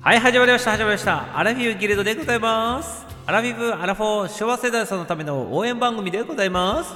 [0.00, 1.36] はい始まりました始まりました。
[1.36, 3.04] アラフィフギルドでございます。
[3.26, 6.94] アラフィフアラフォー昭和世代さんのための応援番組でございます。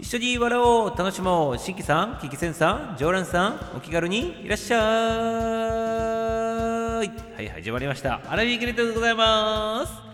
[0.00, 4.76] 一緒に笑おう楽しもう新規さんキキセンさん常連さんお気軽にいらっしゃ
[7.04, 7.06] い。
[7.08, 8.20] はい始まりました。
[8.28, 10.11] アラフィフギルドでございます。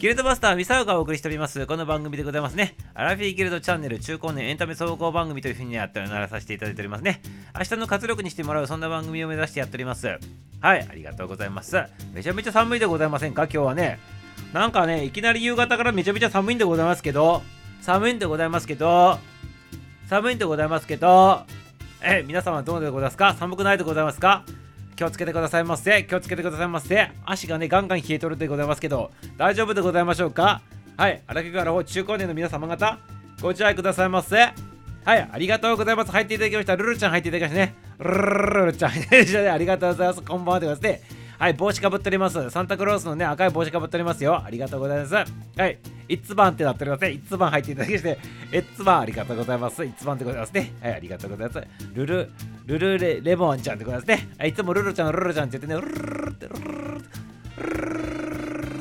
[0.00, 1.66] ギルドバスターミサオがお送りしております。
[1.66, 2.74] この番組でございますね。
[2.94, 7.20] アラフィーギルドチャンネル中高年エンタメ総合番組というふうにやってならさせていただいておりますね。
[7.54, 10.06] 明日の活力にしてもらうそんな番組を目指してやっております。
[10.06, 10.16] は
[10.74, 11.76] いありがとうございます。
[12.14, 13.42] めちゃめちゃ寒いでございませんか？
[13.42, 13.98] 今日はね。
[14.54, 17.42] なんかねいきなり夕方からめちゃめちゃ寒いんでございますけど。
[17.82, 19.18] 寒いんでございますけど。
[20.08, 21.42] 寒いんでございますけど。
[22.02, 23.34] え皆様どうでございますか？
[23.34, 24.46] 寒くないでございますか？
[25.00, 26.04] 気をつけてくださいませ。
[26.04, 27.10] 気をつけてくださいませ。
[27.24, 30.60] 足がねガンガン冷えとるでございますけど大丈夫でございましょうか？
[30.98, 32.98] はい荒木から中高年の皆様方
[33.40, 34.36] ご自愛くださいませ。
[34.36, 34.52] は
[35.16, 36.12] いありがとうございます。
[36.12, 36.76] 入っていただきました。
[36.76, 37.74] ルルちゃん入っていただきましたね。
[37.98, 42.50] ルルルちゃんありがとうございますこんばんはでございますねはい帽子かぶっております。
[42.50, 44.42] サンタクロースのね赤い帽子かぶっておりますよ。
[44.44, 45.14] ありがとうございます。
[45.14, 45.24] は
[45.68, 47.12] い一番ってなっておりますね。
[47.12, 48.18] 一番入っていただきまして
[48.52, 49.82] 一番ありがとうございます。
[49.82, 50.74] 一番でございますね。
[50.82, 51.66] はいありがとうございます。
[51.94, 52.30] ルル
[52.66, 54.28] ルルレレモンちゃんでございますね。
[54.36, 57.02] はいいつもルルちゃんルルちゃんって言ってねルルルってルルルルルルっ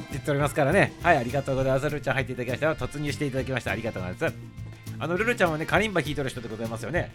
[0.01, 4.37] て言っておりますからねはいありがとうございますルルちゃん入っていただきました突入していただきましたありがとうございます
[4.99, 7.11] あのルルちゃんはねカリンバ弾いとる人でございますよね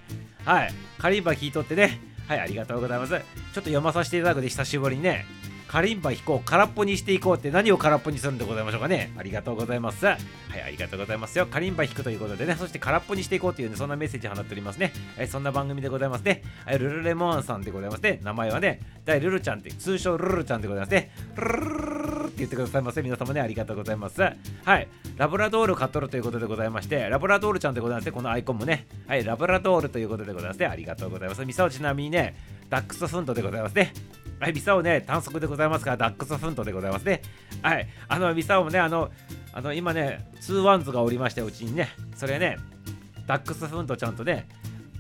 [0.47, 3.11] はいカリンバ弾いとってねはいありがとうございます。
[3.11, 3.21] ちょっ
[3.55, 5.27] と読まさせていただくで久しぶりにね。
[5.75, 9.13] カリンバ弾こう空っぽにしていこうって何を空っぽにするんでございましょうかね。
[9.19, 10.07] ありがとうございます。
[10.07, 10.19] はい
[10.65, 11.47] ありがとうございますよ。
[11.47, 12.55] カリンバ弾くということでね。
[12.55, 14.93] そして空っぽにしていこうというねそんなメッセージ放っておりますね。
[15.17, 16.43] はいそんな番組でございますね。
[16.79, 18.03] ルルレモンさんでございます。
[18.05, 21.11] ね名前はね大ルルちゃんって通称ルルちゃんでございますね。
[21.35, 24.23] ルルルルルって言ってくださいませ皆様ねありがとうございます。
[24.23, 24.33] は
[24.77, 24.87] い
[25.17, 28.87] ラブラドール買っとるということでございましてラブラドールちゃんでございましてこのアイコンもね。
[29.09, 31.45] はいラブラドールということでございましてありがとうございます。
[31.45, 32.37] ミサオちなみにね
[32.71, 33.93] ダックスフントでございますね。
[34.41, 37.23] はい、ミサオね、短足でございますから、ダックスフントでございますね。
[37.63, 39.11] はい、あの、ミサオもね、あの、
[39.53, 42.59] あの今ね、ツーワンズがおりまして、うちにね、それね、
[43.27, 44.49] ダックスフントちゃんとね、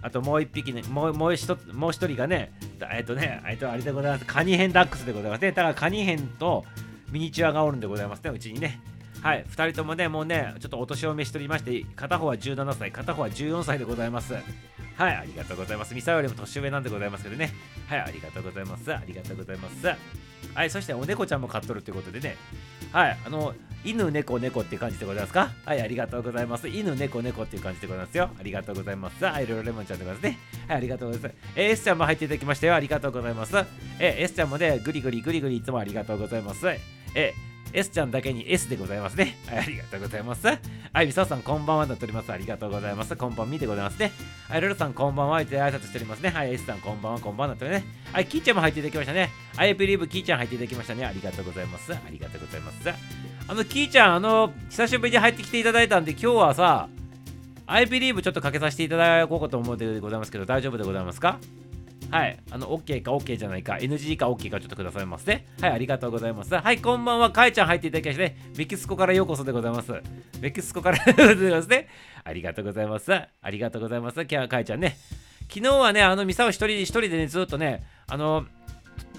[0.03, 2.53] あともう一匹ね、もうもう一もう一人がね、
[2.92, 5.53] えっとね、えっと、あれでございます、カニヘンダックスでございますね。
[5.53, 6.64] だからカニヘンと
[7.10, 8.81] ミニチュアがおるんでございますね、うちにね。
[9.22, 14.34] はい、2人ともね、もうね、ちょっとお年を召しておりまして、片方は17歳、片方は14歳でございます。
[14.97, 15.94] はい、ありがとうございます。
[15.94, 17.53] ミサよりも年上なんでございますけどね。
[17.88, 18.94] はい、ありがとうございます。
[18.94, 19.87] ありがとうございます。
[20.55, 22.37] はい、そしてお猫ちゃんも飼っとるということでね。
[22.93, 25.50] はい、あの、犬、猫、猫っていう感じでございますか？
[25.65, 26.69] はい、ありがとうございます。
[26.69, 28.31] 犬、猫、猫っていう感じでございますよ。
[28.38, 29.25] ありがとうございます。
[29.25, 30.38] はい、ロレモンちゃんでございますね。
[30.69, 31.34] はい、ありがとうございます。
[31.56, 32.75] えー、S ちゃんも入っていただきましたよ。
[32.76, 33.56] ありがとうございます。
[33.99, 36.69] えー、S ちゃんもね、ぐりぐりぐりぐりいつもありがとうございます。
[36.69, 39.36] えー S ちゃんだけに S でございますね。
[39.48, 40.46] はい、ありがとうございます。
[40.46, 42.32] はい、みささんこんばんはとっております。
[42.32, 43.16] ありがとうございます。
[43.16, 44.12] こんばんみでございますね。
[44.48, 46.30] はい、ルルさんこんばんはって挨拶しておりますね。
[46.30, 47.82] はい、S さんこんばんは、こんばんはとね。
[48.12, 49.30] はい、キーちゃんも入っていただきましたね。
[49.56, 51.04] はい、ビリーブキーちゃん入っていただきましたね。
[51.04, 51.92] ありがとうございます。
[51.92, 52.78] ありがとうございます。
[53.48, 56.88] あの、キーちゃん、あの、久しぶりに入ってきていただいたんで、今日はさ、
[57.66, 61.38] I believe ちょっとかけさせていただこうかと思うでございますけど、大丈夫でございますか？
[62.10, 62.38] はい。
[62.50, 65.44] あの、OK か OK じゃないか、NG か OK かちょっとくださいませ。
[65.60, 66.54] はい、ありがとうございます。
[66.54, 67.31] はい、こんばんは。
[67.31, 69.92] かえちゃん入っていただきまして、ね、メキシコからようこそでございます。
[70.41, 71.88] メキシコから でございますね。
[72.22, 73.12] ありがとうございます。
[73.12, 74.20] ありがとうございます。
[74.20, 74.97] 今日はかえちゃんね。
[75.48, 78.47] 昨日はね、あの、ミサを一人一人でね、ずっとね、あの、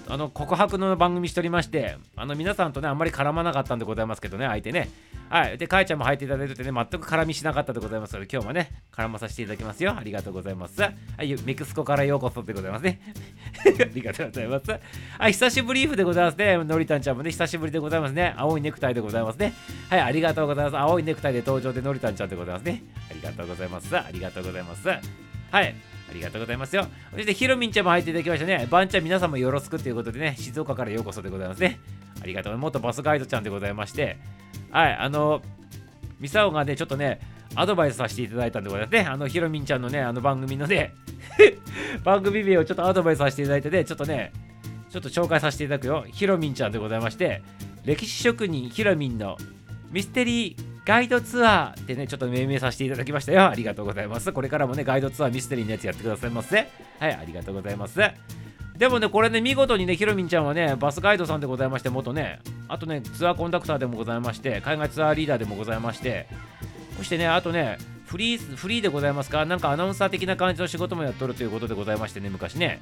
[0.08, 4.88] あの告白の番組しておりまして、あの皆さんとね、あんまり絡まなかったんでございますけどね、相手ね。
[5.28, 5.58] はい。
[5.58, 9.94] で、かえちゃんも入っていただいててね、全く絡みしなかったでございますので、今日もね、絡まさせていただきますよ。
[9.96, 10.80] ありがとうございます。
[10.80, 13.00] はい、メキシコからようこそでございますね。
[13.66, 14.70] ありがとうございます。
[14.70, 16.56] はい、久しぶりでございますね。
[16.58, 18.34] のりたんちゃんもね、久しぶりでございますね。
[18.36, 19.52] 青いネクタイでございますね。
[19.90, 20.76] はい、ありがとうございます。
[20.76, 22.82] 青いネクタイで登場でのりたんちゃんでございますね。
[23.10, 23.96] ありがとうございます。
[23.96, 24.88] ありがとうございます。
[24.88, 25.95] はい。
[26.08, 26.86] ありがとうございますよ。
[27.12, 28.66] そして、ひろみんちゃんも入っていただきましたね。
[28.70, 31.80] ばんちゃん、皆さんもよろしくということでね、静岡からようこそでございますね。
[32.22, 32.58] ありがとう。
[32.58, 34.18] 元バスガイドちゃんでございまして、
[34.70, 35.42] はい、あの、
[36.20, 37.20] ミサオがね、ちょっとね、
[37.54, 39.00] アドバイスさせていただいたんでございますね。
[39.00, 40.94] あの、ひろみんちゃんのね、あの番組のね、
[42.04, 44.32] 番組名をちょっとアドバイスさせていただいてね、ちょっとね、
[44.90, 46.04] ちょっと紹介させていただくよ。
[46.10, 47.42] ひろみんちゃんでございまして、
[47.84, 49.36] 歴史職人ひろみんの
[49.90, 53.48] ミステリーガイドツアーってね、ちょっと命名させていただきましたよ。
[53.48, 54.32] ありがとうございます。
[54.32, 56.68] これからもね、ガイドツアーミステリーのやつやってくださいませ。
[57.00, 57.98] はい、ありがとうございます。
[58.78, 62.38] でもね、これね、見事にね、ひろみんちゃんはね、バスガイドさんでございまして、元ね、
[62.68, 66.28] あとね、ツアーコンダクターでもございまして、海外ツアーリーダーでもございまして、
[66.96, 69.44] そしてね、あとね、フリー、フリーでございますか？
[69.44, 72.80] なんかアナウンサー的な感じの仕事もやっとるということでございましてね、昔ね、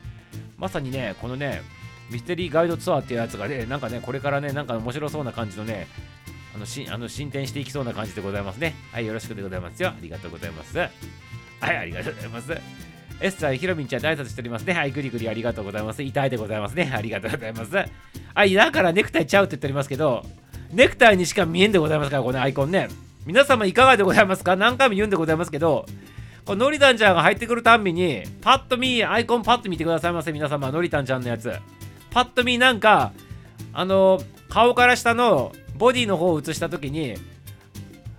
[0.58, 1.62] まさにね、このね、
[2.10, 5.86] ミステリーガイドツアーっていうやつがね、なんかね、これからね、なんか面白そうな感じのね、
[6.54, 8.74] あのしあの進展していきそうな感じでございますね。
[8.92, 9.88] はい、よろしくでございますよ。
[9.88, 10.78] ありがとうございます。
[10.78, 12.56] はい、ありがとうございます。
[13.20, 14.74] エスさん、ひろみんちゃんで挨拶しておりますね。
[14.74, 16.02] はい、ぐりぐりありがとうございます。
[16.02, 16.92] 痛いでございますね。
[16.94, 17.76] ありがとうございます。
[18.34, 20.24] はい、だからネクタイちゃうって言っておりますけど、
[20.72, 22.88] ネクタイにしか見えんでございますから、このアイコンね。
[23.24, 24.56] 皆様いかがでございますか？
[24.56, 25.86] 何回も言うんでございますけど、
[26.44, 31.52] このノリタンちゃんが入ってくるたんびに、パッと見、アイコンパッと見てくださいませ、皆様、ノリタンちゃんのやつ。
[32.10, 33.12] パッと見、なんか、
[33.72, 34.20] あの、
[34.50, 37.14] 顔から下のボディの方を映したときに、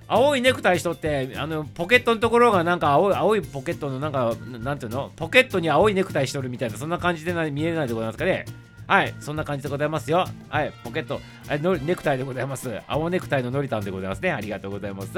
[0.08, 5.12] 青いネクタイしとってあのポケットのところがなんか青い青いポケットのなんかなんていうの？
[5.16, 8.46] ポケットに青いネクタイしとるみたいなそんな感じで見えないでございますかね。
[8.86, 10.28] はいそんな感じでございますよ。
[10.48, 11.20] はいポケット。
[11.50, 12.82] のネクタイでございます。
[12.88, 14.32] 青ネクタイののりたんでございますね。
[14.32, 15.10] ありがとうございます。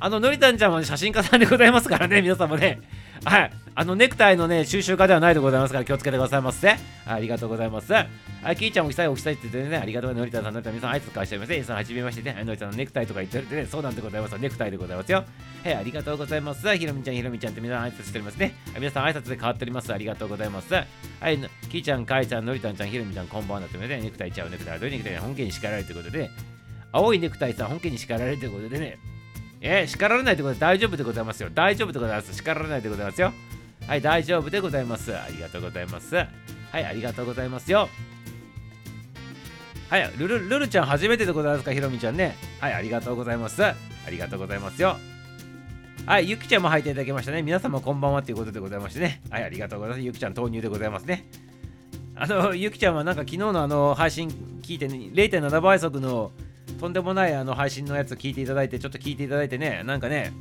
[0.00, 2.80] あののりたんちゃんは写真家さんでございますからね皆さんもね。
[3.24, 3.52] はい。
[3.74, 6.76] あの、ネクタイのね、収集家ではないでございますから、気をつけてくださいませ。
[7.06, 7.92] ありがとうございます。
[7.92, 8.06] は
[8.52, 10.34] い、キーちゃん、おきさい、おきさいって言ってね、ありがとうございます。
[10.34, 11.64] のりたさん、のりた皆さん、あいつかしてみません。
[11.64, 14.38] さん、はじめましてね、のりたさんのネクタイとか言ってるってね、そうなんでございます。
[14.38, 15.24] ネクタイでございますよ。
[15.64, 16.76] はい、ありがとうございます。
[16.76, 18.54] ひろみちゃん、ひろみちゃんって皆さん挨拶しておりますね。
[18.76, 19.92] 皆さん、挨拶で変わっております。
[19.92, 20.74] ありがとうございます。
[20.74, 20.84] は
[21.30, 21.38] い、
[21.70, 26.30] キーちゃん、かいちゃん、のりたんちゃん、ひろみちゃん、こんばんはなってね、ネクタイちゃう、ネクタイ、どういうネクタイ、本家に叱られるということで、
[26.92, 28.98] 青いネクタイさん、本家に叱られるということでね、
[29.60, 31.50] えー、叱られないということで大丈夫でございますよ。
[31.52, 32.34] 大丈夫でございます。
[32.34, 33.32] 叱られないでございますよ。
[33.86, 35.14] はい、大丈夫でございます。
[35.14, 36.14] ありがとうございます。
[36.14, 36.28] はい、
[36.84, 37.88] ありがとうございますよ。
[39.90, 42.36] はい、ルルルルちゃん初めてでございますか、ひろみちゃんね。
[42.60, 43.62] はい、ありがとうございます。
[43.62, 43.74] あ
[44.08, 44.96] りがとうございますよ。
[46.06, 47.42] はい、ゆきちゃんも入っていただきましたね。
[47.42, 49.20] 皆様こんばんはということでございましてね。
[49.30, 50.04] はい、ありがとうございます。
[50.04, 51.28] ゆきちゃん投入でございますね。
[52.14, 54.30] あの、ゆきちゃんはなんか昨日のあの配信
[54.62, 56.30] 聞いて、ね、0.7倍速の
[56.80, 60.32] とんでもないあの配信のやつ聞いていただいて、ちょっと聞いていただいてね、なんかね、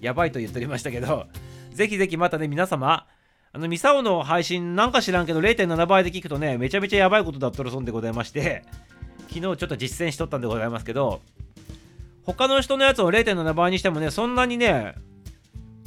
[0.00, 1.26] やばいと言っておりましたけど、
[1.72, 3.06] ぜひぜひまたね、皆様、
[3.52, 8.62] あの、ミサオの配信なんか知らんけど0.7倍で聞くとね、めちゃめちゃやばいことだっとるそんでございまして、
[9.28, 11.20] 昨日ちょっと実践しとったんでございますけど、
[12.24, 14.94] 他の人のやつを0.7倍にしてもね、そんなにね、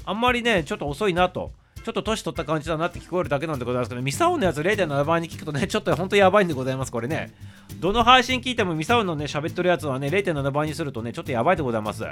[0.05, 1.53] あんまりね、ちょっと遅いなと。
[1.87, 7.33] ちょっと年取った感じだなって聞こえるだけなんでございますけど、ミサオのやつ0.7倍に聞くとね、ちょっと本当やばいんでございます、これね。
[7.79, 12.03] どの配信聞いてもミサオのね、喋ってるやつはね、0.7倍にするとね、ちょっとやばいでございます。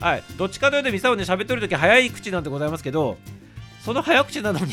[0.00, 3.18] はい、どっちかというとミサオね喋ってる時早い口なんでございますけど
[3.84, 4.72] その早口なのに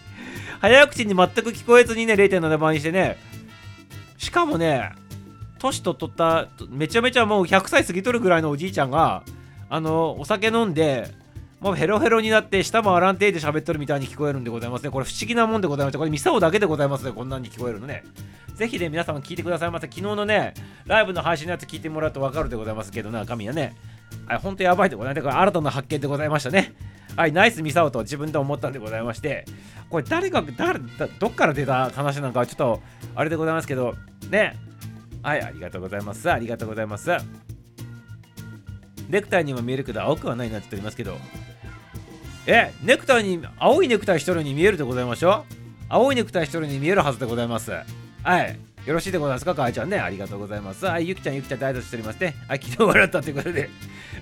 [0.60, 3.16] 早口に全く聞こえずにね0.7倍にしてね
[4.18, 4.90] しかもね
[5.60, 9.22] 年と取っためちゃめちゃもう100歳過ぎとるぐらいのおじいちゃんが
[9.68, 11.14] あのお酒飲んで
[11.64, 18.04] もうヘロヘロになって舌も洗んていで喋っとるみたいに聞こえるんでございますねこれ不思議なもんでございましてこれミサオだけでございますねこんなに聞こえるのね
[18.54, 19.88] ぜひね、皆様聞いてくださいませ。
[19.88, 20.54] 昨日のね、
[20.86, 23.74] ライブの配信のやつ聞いてもらうと分かるでございますけどな、神はね。
[24.26, 25.24] はい、ほんとやばいでございます。
[25.24, 26.72] これ新たな発見でございましたね。
[27.16, 29.44] はい、ナイスミサオと自分で思ったんでございまして、
[29.90, 30.78] これ誰が、誰、
[31.18, 32.80] どっから出た話なんかはちょっと、
[33.16, 33.96] あれでございますけど、
[34.30, 34.56] ね。
[35.24, 36.30] はい、ありがとうございます。
[36.30, 37.10] ありがとうございます。
[39.08, 41.16] ネクタイにも見えるけど、青くはないなって言っておりますけど、
[42.46, 45.46] え、ネクタイに、青いネクタイしとるに見えるでございましょ
[45.88, 47.70] 青いネクタイしとるに見えるはずでございます。
[47.70, 48.58] はい。
[48.84, 49.98] よろしいでございますか、かあちゃんね。
[49.98, 50.84] ありがとうございます。
[50.84, 52.34] はい、ゆきちゃん、ゆきちゃん、大切しておりますね。
[52.46, 53.70] はい、昨日笑ったということで。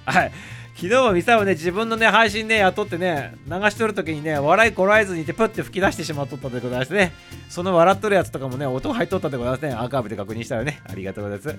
[0.07, 0.33] はい。
[0.77, 7.13] 昨日はミサをね、自分のね、配信ね、雇ってね、流しとるときにね、笑いこらえずにいて、プッて吹き出してしまっとったでございますね。
[7.49, 9.73] その笑っとるやつとかもね、音入っとったでございますね。
[9.73, 10.81] アーカイブで確認したらね。
[10.89, 11.59] ありがとうございます。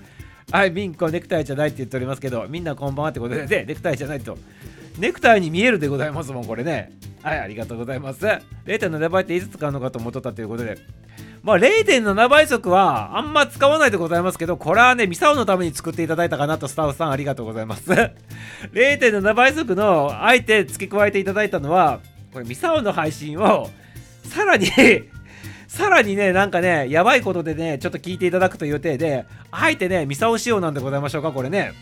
[0.52, 4.38] はい、ミンコ、ネクタイじゃないって言っておりますけど、みんなこんばんはってことで、ね、ネクタイじゃないと。
[4.98, 6.92] ネクタイに見えるでございますもん、これね。
[7.24, 8.26] はい、ありがとうございます。
[8.66, 10.78] 0.7倍っていつ使うのかと思っとったということで。
[11.42, 17.92] まあ、0.7倍速はあんま使わないでございますけど、これはね、ミサオのために作っていただいたかなと、スタッフさんありがとうございます。
[18.72, 22.00] 0.7倍速のあえて付け加えていただいたのは、
[22.32, 23.70] これミサオの配信を
[24.24, 24.68] さらに
[25.68, 31.74] さらにね、なんかね、やばいことでね、ちょっと聞いていただくという予定で、あえてね、ミサオ仕様なんでございましょうか、これね。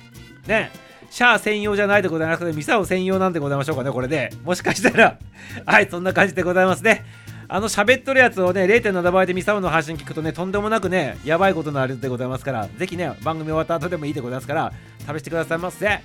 [0.47, 0.71] ね。
[1.11, 4.31] シャア専用じゃないでございますけど、ミサオ専用なんでございましょうかね、これで。
[4.45, 5.17] もしかしたら
[5.67, 7.05] はい、そんな感じでございますね。
[7.49, 15.85] あの喋っとるやつをね、0.7倍でミサオの配信聞くとね、とんでもなくね、やばいことになるでございますから、ぜひね、番組終わった後でもいいでございますから、試してくださいませ。
[15.85, 16.01] はい、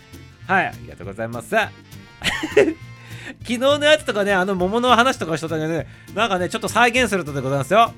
[0.48, 1.50] ありがとうございます。
[1.54, 1.68] 昨
[3.44, 5.86] 日のやつとかね、あの桃の話とかしとったけどね、
[6.16, 7.92] なんかね、ちょっと再現するとでございますよ。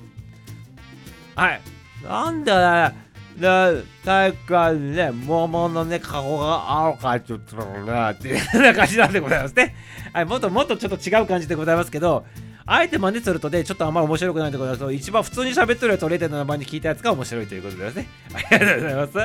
[1.34, 1.60] はい。
[2.04, 3.07] なんだね、
[3.38, 9.74] で、体育館にね、桃のね、顔が青かちょっとなっていう な感じなんでございますね。
[10.12, 12.26] はい、もっともっとちょっと違う感じでございますけど、
[12.66, 18.06] あえて真似するとね、ちょっとあんまり面白くないところだと、一番普通に喋ってるやつを0.7番に聞いたやつが面白いということですね。
[18.34, 19.18] ありがとうございます。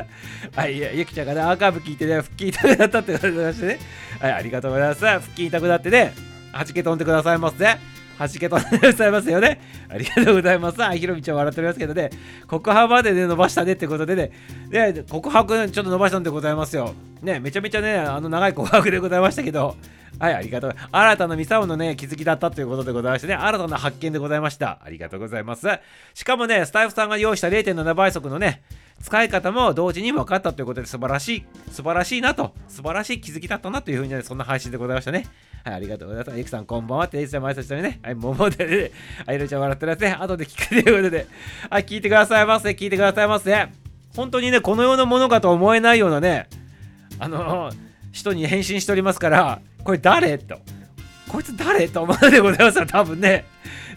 [0.56, 3.80] はい、ゆきちゃんがね、アーカイブ聞いてね、腹筋痛くなったってことでございましてね。
[4.20, 5.06] はい、ありがとうございます。
[5.06, 6.14] 腹筋痛くなってね、
[6.54, 7.93] はじけ飛んでくださいませ、ね。
[8.18, 9.60] はじけとでございますよね。
[9.90, 10.84] ありがとうございます。
[10.84, 12.10] あ、ひろみちゃん笑っておりますけどね、
[12.48, 14.32] 告白までね、伸ばしたねってことでね、
[14.70, 16.94] で、告白ちょっと伸ばしたんでございますよ。
[17.22, 19.76] ね、めちゃめちゃね、あの長い告白でございましたけど、
[20.20, 20.76] はい、ありがとう。
[20.92, 24.80] 新たなミサオのね、気づきだったということでございましてね、新たな発見でございました。
[24.84, 25.68] ありがとうございます。
[26.14, 28.62] しかもね、スタイフさんが用意した0.7倍速のね、
[29.02, 35.26] 使い方も同時に分かったということで素晴らしい、素晴らしいなと、素晴らしい気づきだったなというふうにね、そんな配信でございましたね。
[35.64, 36.40] はい、ありがとうございます。
[36.40, 37.06] エクさん、こんばんは。
[37.06, 38.92] って、エイちゃん、毎日ね、はい、桃でね、
[39.26, 41.28] あい、ろちゃん笑ってるやつね、後で聞くということで、
[41.70, 43.68] はい、聞いてくださいませ、聞いてくださいませ。
[44.14, 46.50] 本当にね、このようなものかと思えないようなね、
[47.18, 47.72] あの、
[48.12, 50.38] 人に返信しておりますから、これ誰？
[50.38, 50.60] と。
[51.34, 53.46] こいつ誰と思うでございますよ、多分ね。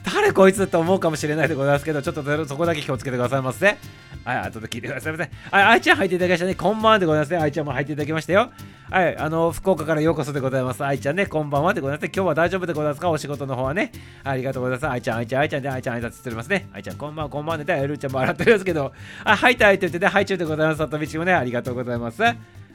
[0.02, 3.76] 誰こいつと思うかもしれないでございますけど、ちょっとそこだけ気をつけてくださいませ。
[4.24, 5.30] はい、後で聞いてくださいませ。
[5.50, 6.54] はい、愛ちゃん入っていただきましたね。
[6.54, 7.36] こんばんはでございますね。
[7.36, 8.50] 愛ちゃんも入っていただきましたよ。
[8.88, 10.82] はい、あの、福岡からようこそでございます。
[10.82, 12.06] 愛ちゃんね、こんばんはでございます。
[12.06, 13.10] 今日は大丈夫でございますか？
[13.10, 13.92] お仕事の方はね。
[14.24, 14.90] ありがとうございます。
[14.90, 16.68] 愛ちゃん、愛ちゃん、愛ちゃんで、愛ちゃん挨拶しておりますね。
[16.72, 18.92] 愛ちゃん、こんばんは、こんばんはで、エルちゃんも洗ってるんですけど、
[19.24, 20.78] あ、はい、たいって言ってね、はい中でございます。
[20.78, 22.22] 里道もね、ありがとうございます。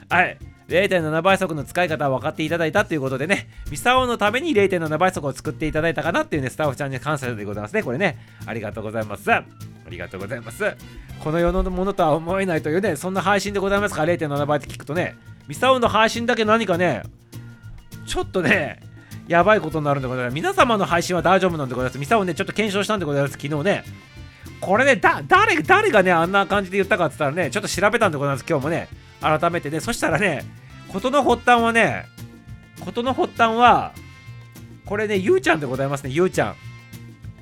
[0.08, 0.38] はい。
[0.68, 7.82] 0.7倍速の使い方は分かっていただいたということでね、ミサオのために0.7倍速を作っていただいたかなっていうね、スタッフちゃんに感謝でございますね。
[7.82, 9.30] これね、ありがとうございます。
[9.30, 9.44] あ
[9.90, 10.76] りがとうございます。
[11.20, 15.16] この世のものとは思えないというね、そんな配信でございますから0.7倍って聞くとね、
[15.46, 17.02] ミサオの配信だけ何かね、
[18.06, 18.80] ちょっとね、
[19.28, 20.34] やばいことになるんでございます。
[20.34, 21.98] 皆様の配信は大丈夫なんでございます。
[21.98, 23.32] ミサオね、ちょっと検証したんでございます。
[23.32, 23.84] 昨日ね。
[24.60, 28.44] これね、だ、誰、誰がね、あんな感じで言ったかって言ったらね、ちょっと調べたんでございます。
[28.48, 28.88] 今日もね、
[29.22, 29.80] 改めてね。
[29.80, 30.44] そしたらね、
[30.88, 32.06] 事の発端はね、
[32.84, 33.92] 事の発端は、
[34.84, 36.56] これね、ゆうちゃんでございますね、ゆうちゃん。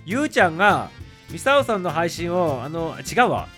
[0.04, 0.90] ゆうちゃんが、
[1.30, 3.48] ミサオさんの配信を、あの、違うわ。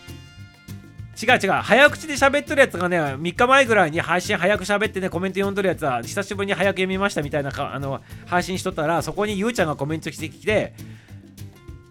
[1.23, 10.75] 違う違う早口で喋ってるやつがね3日前ぐらいに配信早く喋ってねコメント読んでるやつは久しぶりに早く読みましたみたいなあの配信しとったらそこにゆうちゃんがコメントしてきて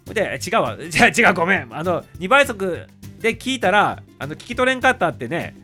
[0.06, 2.88] で違うわじゃ 違うごめんあの2倍速
[3.20, 5.56] で聞いたらあの聞き取れんかったってね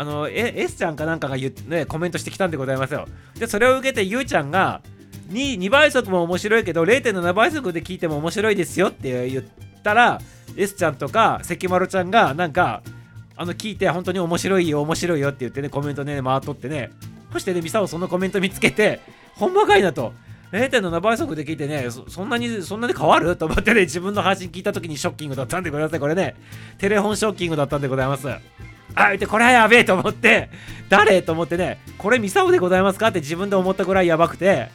[0.00, 3.06] あのえ S ちゃんかなんかが言、ね、コメントしてきたんでございますよ。
[3.38, 4.80] でそれを受けてゆうちゃんが
[5.28, 9.44] 2, 2倍速も面白いけど0.7倍速で聞いても面白いですよって言っ
[9.84, 10.18] たら
[10.56, 12.82] S ちゃんとか関丸ちゃんがなんか
[13.36, 16.88] あの聞いて本当に面白いよ面白いよって言ってねコメントね回っとってね。
[17.30, 19.00] そしてねミサオそのコメント見つけて
[19.34, 20.14] ほんまかいなと。
[20.50, 23.36] 0.7倍速で聞いてねそんなにそんなに変わる？
[23.36, 26.36] と思ってね自分の配信聞いた時にショッキングだったんでございますこれね。
[26.78, 28.26] テレフォンショッキングだったんでございます。
[28.94, 30.50] あでこれはやべえと思って
[30.88, 31.22] 誰？
[31.22, 33.08] と思ってねこれミサオでございますか？
[33.08, 34.68] って自分で思ったぐらいやばくて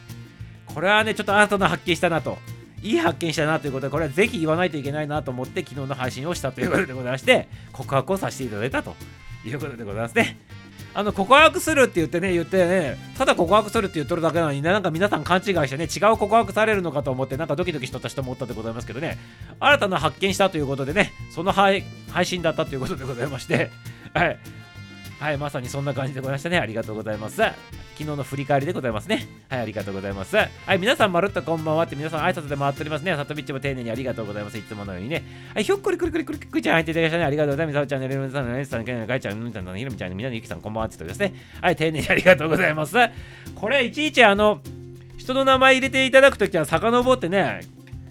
[0.66, 2.38] これはねちょっと新たな発見したなと
[2.82, 8.94] いい発見したなということで、これはぜひ言わないといけないなと思って、昨日の配信をしたということでございまして、告白をさせていただいたと
[9.44, 10.38] いうことでございますね。
[10.98, 19.18] あの告白するって言ってね、言ってね、ただ告白するって言っとるだけなのにね、なんか皆さん勘違いしてね、違う告白されるのかと思って、なんかドキドキしとった人もおったでございますけどね、
[19.60, 21.84] 新たな発見したということでね、その配
[22.24, 23.70] 信だったということでございまして、
[24.14, 24.38] はい、
[25.18, 26.58] はい、まさにそんな感じでございましたね。
[26.58, 27.36] ありがとうございます。
[27.36, 27.54] 昨
[27.98, 29.26] 日の振り返りでございますね。
[29.48, 30.36] はい、ありがとうございます。
[30.36, 33.16] はい、皆さんまるっとこんばんはって皆さん挨拶で回っておりますね。
[33.16, 34.58] さとみっちも丁寧にありがとうございます。
[34.58, 35.24] いつものようにね。
[35.54, 37.24] はい、ひょっこりくりくりくりくりちゃん入っていただきましたね。
[37.24, 37.74] ありがとうございます。
[37.76, 41.40] さおちゃん、ねるみさん、ねるさん、ねるかいちゃん、うんちゃん、ひろみちゃん、みなにゆきさん、こんばんはって言ってですね。
[41.62, 42.96] はい、丁寧にありがとうございます。
[43.54, 44.60] これ、いちいちあの、
[45.16, 47.60] 人の名前入れていただくときは遡ってね、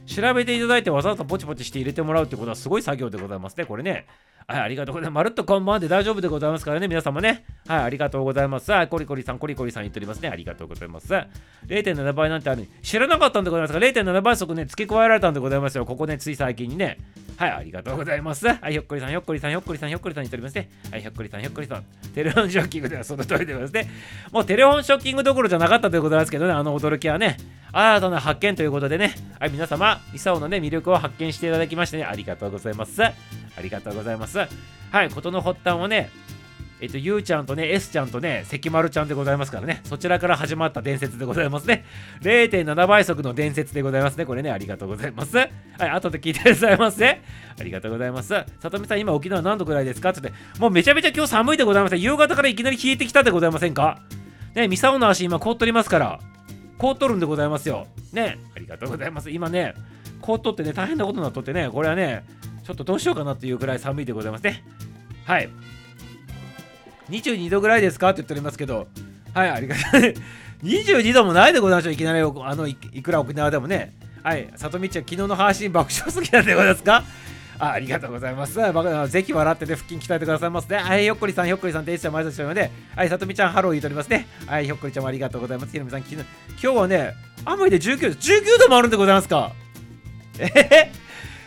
[0.07, 3.65] 調べていただいてわざわざポチポチして入れてもらうってことはすごい作業でございますね。
[3.65, 4.05] これね。
[4.47, 5.15] はい、ありがとうございます。
[5.15, 7.45] まるっとこんばんで大丈夫でございますからね、皆様ね。
[7.67, 8.71] はい、ありがとうございます。
[8.71, 10.29] はい、コリコリさん、コリコリさん言っておりますね。
[10.29, 11.11] ありがとうございます。
[11.11, 15.85] 0.7倍なんてある知らなかったんでございますが、0.7倍速ね、付け加えられたんでございますよ。
[15.85, 16.99] ここね、つい最近にね。
[17.37, 18.47] はい、ありがとうございます。
[18.47, 20.69] はい、ひょっこりさん、ひょっこりさん、ひょっこりさん、ひょっこりさん言っておりますね。
[20.91, 21.83] はい、ひょっこりさん、ひょっこりさん。
[22.13, 23.89] テレフォンショッキングではその通りでございますね。
[24.31, 27.37] もうテレフォンショッキングどころじゃなかったということなんですけどね、あの驚きはね。
[27.71, 33.01] 新たな発見ということでね、はい、皆様、ミサオのね、魅力を発見していただきましてね、ありがとうございます。
[33.57, 34.39] ありがとうございます。
[34.91, 36.09] はい、事の発端はね、
[36.81, 41.85] えっと、ゆうちゃんとね、S ちゃんとね、関丸ちゃんでございますからね、そちらから始まった伝説でございますね。
[42.21, 44.25] 0.7倍速の伝説でございますね。
[44.25, 45.37] これね、ありがとうございます。
[45.37, 45.49] はい、
[45.89, 47.21] 後で聞いてくださいませ。
[47.57, 48.29] ありがとうございます。
[48.59, 50.09] さとみさん、今沖縄何度ぐらいですか？
[50.09, 51.95] って言って、もうめちゃめちゃ今日寒いでございます。
[51.95, 54.01] 夕方からいきなり冷えてきたでございませんか？
[54.53, 56.19] ね、ミサオの足今凍っとりますから、
[56.77, 57.87] 凍っとるんでございますよ。
[58.11, 59.29] ね、ありがとうございます。
[59.29, 59.75] 今ね、
[60.21, 62.25] 凍っとってね、大変なことになっとってね、これはね、
[62.65, 64.63] ちょっとどうしようかなっていうくらい寒いでございますね。
[65.25, 65.49] はい。
[67.09, 68.87] 22度ぐらいですかって言っておりますけど、
[69.33, 70.13] はい、ありがとう。
[70.65, 71.93] 22度もないでございましょう。
[71.93, 73.93] いきなりあのいくら沖縄でもね。
[74.23, 77.03] はい、里道ちゃん、昨日の配信爆笑すぎなんでございますか？
[77.59, 78.55] あありがとうございます。
[79.11, 80.77] ぜひ笑ってね、腹筋鍛えてくださいますね。
[80.77, 84.27] はい、ひょっこりさん、ひょっこりさん、ていちゃん、毎年ので、はい、さとみちゃん、ハロー言うとおりますね。
[84.47, 85.71] はい、ひょっこりちゃんもありがとうございます。
[85.71, 86.25] ひろみさん、昨日、今
[86.59, 87.13] 日はね、
[87.45, 89.51] 雨で19度、19度もあるんでございますか？
[90.39, 90.91] えへへ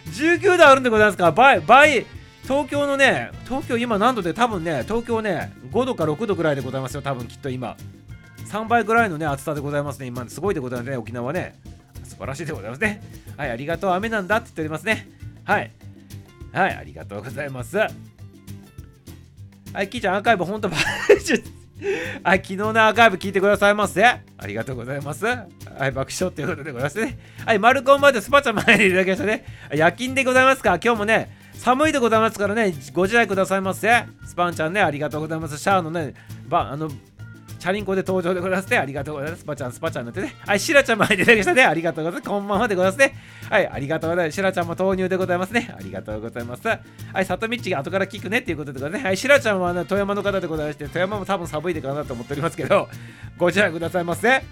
[0.09, 2.07] 19度あるんでございますか倍、倍、
[2.43, 7.77] 東京のね、東京今何度で多分ね、東京ね、5度か6度ぐらいでございますよ、多分きっと今。
[8.47, 10.07] 3倍ぐらいのね、暑さでございますね。
[10.07, 11.59] 今、すごいでございますね、沖縄ね。
[12.05, 13.03] 素晴らしいでございますね。
[13.37, 15.09] はい、ありがとう、雨なんだって言っておりますね。
[15.45, 15.71] はい。
[16.53, 17.77] はい、ありがとうございます。
[17.77, 17.89] は
[19.83, 20.71] い、キーちゃん、アーカイブ、ほんと、
[22.23, 24.05] はい、昨日のアーカイブ聞いてくださいませ。
[24.05, 25.25] ありがとうございます。
[25.27, 25.47] は
[25.87, 27.19] い、爆笑ということでございますね。
[27.47, 29.45] はい、マルコンまでスパチャ前にいただきましたね。
[29.73, 34.07] 夜勤でございますか今日もね、寒いでございますからね、ご自愛くださいませ。
[34.25, 35.59] スパンちゃんね、ありがとうございます。
[35.59, 36.15] シャアのね、
[36.49, 36.91] ばあの
[37.59, 38.79] チャリンコで登場でございますね。
[38.79, 39.41] ありがとうございます。
[39.43, 40.35] スパちゃん、スパちゃんなってね。
[40.47, 41.65] はい、シラちゃんも入っていただきましたね。
[41.65, 42.31] ありがとうございます。
[42.31, 43.15] こんばんはでございますね。
[43.51, 44.35] はい、ありがとうございます。
[44.37, 45.75] シラちゃんも投入でございますね。
[45.77, 46.69] ありがとうございます。
[46.69, 46.79] は
[47.21, 49.07] い、里道が後から聞くねっていうことでございますね。
[49.09, 52.89] はい、シラちゃんは、ね、富山の方でございまして、富山も多分寒いでかなと思っておりますけど、
[53.37, 54.43] ご自愛くださいませ。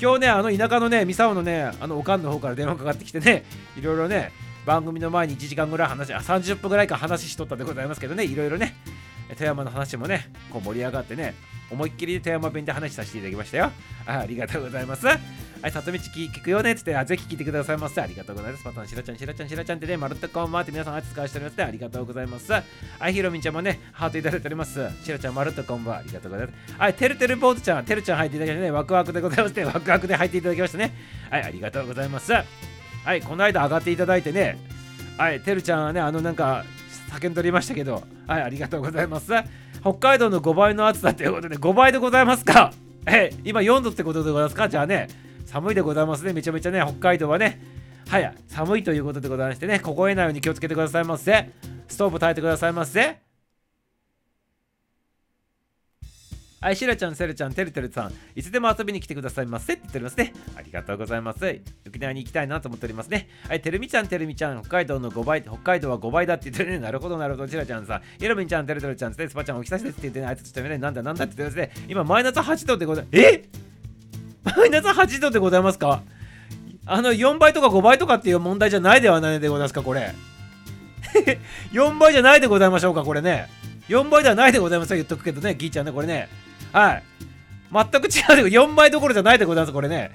[0.00, 3.44] 今日ね、あの田舎のね、三沢のね、あのおかんの方から電話かかってきてね、
[3.76, 4.32] いろいろね、
[4.64, 8.76] 番組の前に1時間ぐらい話、あ、30分ぐらいか話しとったでございますけどね、いろいろね、
[9.34, 11.34] 富山の話もね、こう盛り上がってね、
[11.70, 13.72] 思いっきり富山弁で話させていただきましたよ。
[14.06, 15.06] あありがとうございます。
[15.06, 18.00] はい、里道聞くよねって言って、あぜひ聞いてくださいませ。
[18.00, 18.64] ありがとうございます。
[18.64, 22.52] パタン、しらちゃん、しらちゃん、しらちゃんってね、まるっとこんばんって皆さん、あ使わしております、ありがとうございます。
[22.52, 22.62] は
[23.08, 24.80] い、ひろみんちゃんもね、ハートいただいております。
[25.04, 26.74] しらちゃん、まるっとこんばんありがとうございます。
[26.76, 29.64] はい、てるてる坊主ちゃん、てるちゃん入っていただきましてね、ワクワクでございますね。
[29.64, 30.92] ワクワクで入っていただきましたね。
[31.30, 32.32] はい、ありがとうございます。
[32.32, 32.44] は
[33.14, 34.58] い、この間上がっていただいてね、
[35.16, 36.64] はい、てるちゃんはね、あのなんか、
[37.12, 39.32] 叫んでおりましたけど、はい、ありがとうございます。
[39.80, 42.72] 北海道の5倍の暑さということで、5倍でございますか？
[43.06, 44.68] え、今4度ってことでございますか？
[44.68, 45.08] じゃあね、
[45.44, 46.32] 寒いでございますね。
[46.32, 47.60] めちゃめちゃね、北海道はね、
[48.08, 51.50] はい、寒いということでございましてね、凍えないように気をつけてくださいませ。
[51.88, 53.31] ストーブ炊いてくださいませ。
[56.62, 60.32] はい、しらちゃん、せるちゃん、てるてるさん、いつでも遊びに来てくださいませって言っておりますね。
[60.56, 61.60] ありがとうございます。
[61.88, 63.28] 沖縄に行きたいなと思っておりますね。
[63.48, 66.78] はい、てるみちゃん、てるみちゃん、北海道の5倍、北海道は5倍だって言ってるね。
[66.78, 71.84] なるほど、なるほど、しらちゃんさん、ひろみんちゃん、てるてるちゃん、スパちゃん、お久しですって言ってね、あいつちょっとね、なんだなんだって言ってますね。
[71.88, 73.18] 今、マイナス8度でございます。
[73.20, 73.48] え？
[74.44, 76.02] マイナス8度でございますか？
[76.86, 80.14] あの、4倍とか5倍とかっていう問題じゃないではないでございますか、これ。
[81.72, 83.48] 4倍じゃないでございましょうか、これね。
[83.88, 86.28] 4倍ではないでございますよ、言っとくけどね、ギーちゃんね、これね。
[86.72, 87.02] はい。
[87.72, 90.10] 全く違うで4倍どころじゃないでございますこれね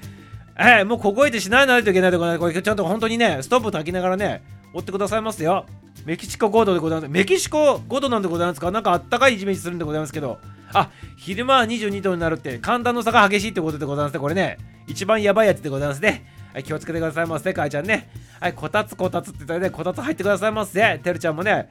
[0.56, 4.42] えー、もう凍えてしないないといけないでございますこれちゃんと本当にねストップ炊きながらね
[4.72, 5.66] 追ってくださいますよ
[6.04, 8.70] メキシコ5度でございますメキシコ5度なんでございますか？
[8.70, 10.38] なんかあったかいイメージするんでございますけど
[10.72, 18.08] あ昼間は22度になるって寒暖の差が激しいってことでございますねこれね一番やばいやつでございますねはい、気をつけてくださいませ、かいちゃんね。
[18.40, 20.98] はい、こたつこたつって言ったらね、こたつ入ってくださいませ。
[20.98, 21.68] てるちゃんもね。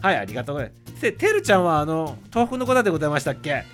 [0.00, 1.12] はい、ありがとうございます。
[1.12, 3.64] てるちゃんは、あの、東北の方でございましたっけ？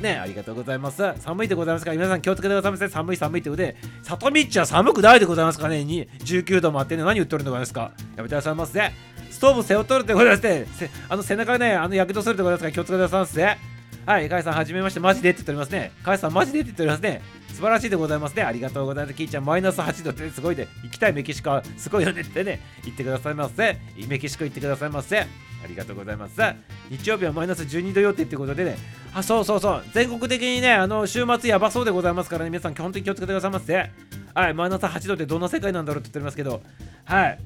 [0.00, 1.02] ねありがとうございます。
[1.18, 2.88] 寒いでございますから、皆さん気をつけてくださいませ。
[2.88, 5.84] 寒い寒いということで、里道は寒くないでございますかね。
[5.84, 7.92] に19度もあってね、何言っとるんでございますか。
[8.16, 8.92] やめてくださいませ。
[9.30, 10.66] ストーブ背負っとるってございますね。
[11.08, 13.77] あの背中ね、あのやけどするってございますから、気をつけてくださいませ。
[14.08, 15.92] はい、かいさん、はじめまして、マジでって言っておりますね。
[16.02, 17.20] かいさん、マジでって言っておりますね。
[17.48, 18.42] 素晴らしいでございますね。
[18.42, 19.14] ありがとうございます。
[19.14, 23.76] キーちゃん、マイナス8度ってすごいで、行きたいメキシコはすごいよねってね、言ってくださいませ。
[24.08, 25.18] メキシコ行ってくださいませ。
[25.20, 25.26] あ
[25.68, 26.40] りがとうございます。
[26.88, 28.78] 日曜日はマイナス12度予定ってことでね、
[29.12, 33.90] あ、そうそうそう、全国的にね、あの、週末やばそうでございますからね、皆さん、基本的に気をつけてくださいませ。
[34.32, 36.62] はい、マイナス8度ってどんな世界なんだろうって言っておりますけど、
[37.04, 37.38] はい。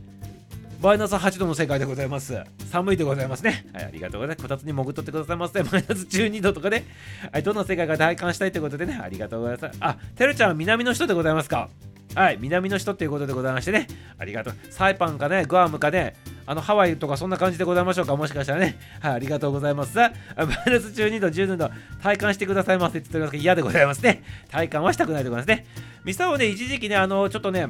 [0.82, 2.42] マイナス8度の世界でございます。
[2.68, 3.64] 寒いでございますね。
[3.72, 4.42] はい、ありがとうございます。
[4.42, 5.62] こたつに潜っとってくださいませ。
[5.62, 6.86] マイナス12度とかね。
[7.30, 9.78] はい、どんな世界が体感したいということでね、ありがとうございます。
[9.78, 11.68] あ、てるちゃんは南の人でございますか？
[12.16, 13.86] はい、南の人っていうことでございましてね。
[14.18, 14.54] ありがとう。
[14.70, 16.16] サイパンかね、グアムかね、
[16.46, 18.16] あのハワイとかそんな感じでございましょうか？
[18.16, 18.76] もしかしたらね。
[18.98, 19.96] はい、ありがとうございます。
[19.96, 21.70] マイナス12度、12度、
[22.02, 24.24] 体感してくださいませって言っておりますけど、嫌でございますね。
[24.50, 25.64] 体感はしたくないでございますね。
[26.02, 27.68] ミサをね、一時期ね、あの、ちょっとね、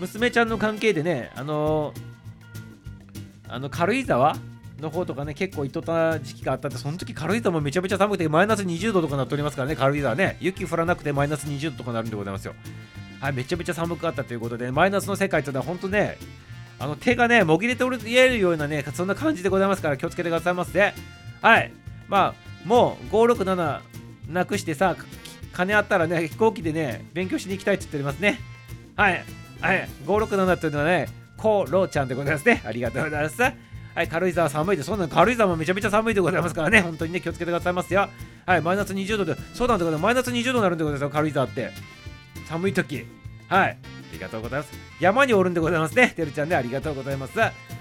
[0.00, 1.94] 娘ちゃんの関係でね、あの
[3.48, 4.36] あの軽井沢
[4.80, 12.54] の方とかね、結構行っとった時期があったんで、その時軽井沢もめちゃめちゃ寒くて、マイナス20度とかなっておりますからね、軽井沢ね、雪降らなくてマイナス20度とかなるんでございますよ。
[13.20, 16.18] はい、めちゃめちゃ寒かったということで、マイナスの世界というのは本当ね、
[16.78, 20.92] あの手がね、もぎれておる言えるようなね、そんな感じでございますから気をつけてくださいませ。
[21.40, 21.72] はい。
[22.08, 22.34] まあ、
[22.66, 23.80] もう567
[24.28, 24.96] なくしてさ、
[25.52, 28.40] 金あったらね、飛行機でね、勉強しに行きたいって言っておりますね。
[28.94, 29.24] はい。
[29.60, 29.88] はい。
[30.04, 32.62] 567というのはね、コロちゃんでございますね。
[32.64, 33.42] ありがとうございます。
[33.42, 38.08] はい、軽井沢寒いです、そんな軽井沢もめちゃめちゃ寒いでございますからね、本当にね、気をつけてくださいますよ。
[38.44, 41.70] はい、マイナス20度で、そうなんだけど、マイナス20度になるんでございますよ、軽井沢って。
[42.46, 43.06] 寒い時。
[43.48, 43.68] はい。
[43.70, 43.76] あ
[44.12, 44.72] りがとうございます。
[45.00, 46.12] 山におるんでございますね。
[46.14, 47.32] てるちゃんでありがとうございます。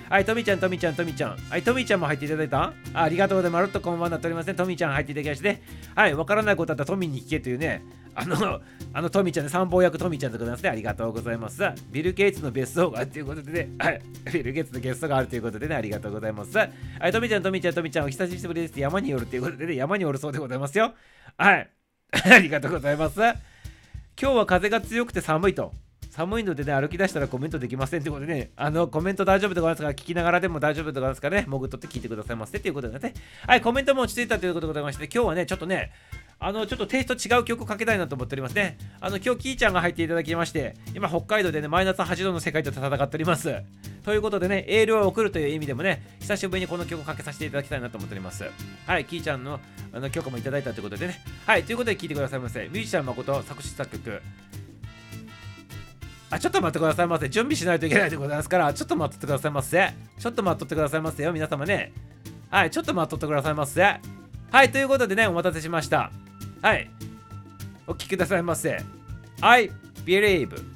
[0.09, 1.37] はい、とみちゃん、とみちゃん、とみちゃん。
[1.49, 2.61] はい、とみちゃんも入っていただいた？
[2.61, 3.61] あありがとうございます。
[3.61, 4.53] まるっとこんばんなっておりますね。
[4.53, 5.61] とみちゃん入っていただきまして、
[5.95, 8.61] はい、わからないことあったらトミに聞けというね、あの、
[8.93, 10.69] あのトミちゃんね、参謀役トミちゃんでございますね。
[10.69, 11.63] ありがとうございます。
[11.91, 16.55] ビル・ゲイツの別荘があるということでね、はい、ビル・ゲイツの別荘があるということでね、ありがとうございます。
[16.57, 16.67] は
[17.03, 18.79] い、トミちゃん、トミちゃん、トミちゃん、お久しぶりです。
[18.79, 20.93] 山におるということでね、山におるそうでございますよ。
[21.37, 21.69] はい。
[22.13, 23.19] ありがとうございます。
[23.19, 25.73] 今日は風が強くて寒いと。
[26.15, 33.13] 寒いのでね、歩き出したらコメントできませんということでね、あの、コメント大丈夫でございますか、聞きながらでも大丈夫でございますかね、潜っとって聞いてくださいませということでね。
[33.45, 35.91] はい、コメントも落ち着いたということでございまして、今日はね、ちょっとね、
[36.39, 38.78] あのちょっとテイスト違う曲をかけたいなと思っておりますね。
[39.01, 43.54] あの今日キーちゃんが入っていただきまして、今北海道でね、マイナス8度の世界と戦っております。
[44.06, 48.45] ということでね、エールを送るという意味でもね、久しぶりにこの曲をかけさせていただきたいなと思っております。
[48.86, 49.60] はい、キーちゃんの
[49.91, 51.19] あの許可もいただいたということでね。
[51.45, 52.63] はい、ということで聴いてくださいませ。
[52.63, 54.21] ミュージシャン誠作詞作曲。
[56.29, 57.29] あ、ちょっと待ってくださいませ。
[57.29, 59.93] 準備しないといけないでございますから、ちょっと待っててくださいませ。
[60.19, 61.93] ちょっと待っとってくださいませよ、皆様ね。
[62.49, 63.81] はい、ちょっと待っとってくださいませ。
[64.51, 66.11] はい、ということでね、お待たせしました。
[66.61, 66.89] はい。
[67.88, 68.81] お聞きくださいませ。
[69.41, 69.71] I
[70.05, 70.74] believe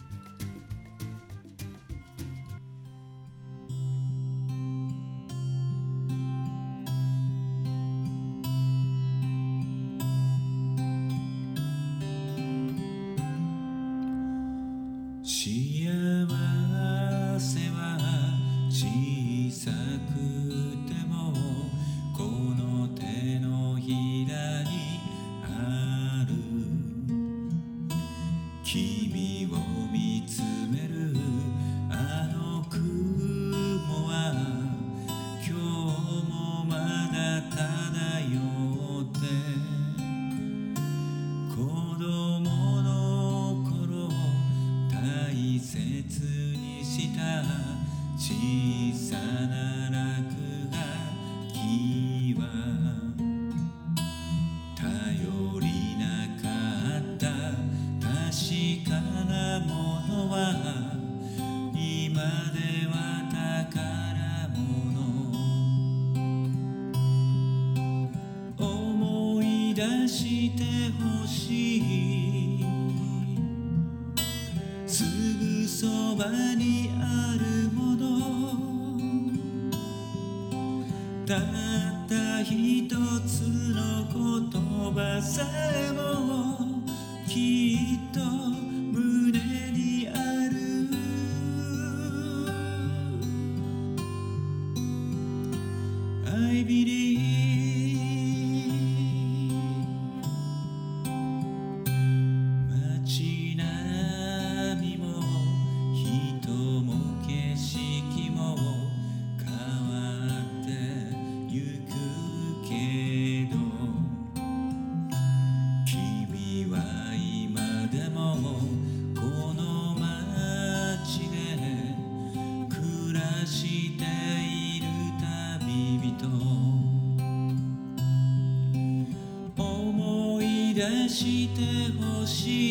[131.08, 132.69] してほしい。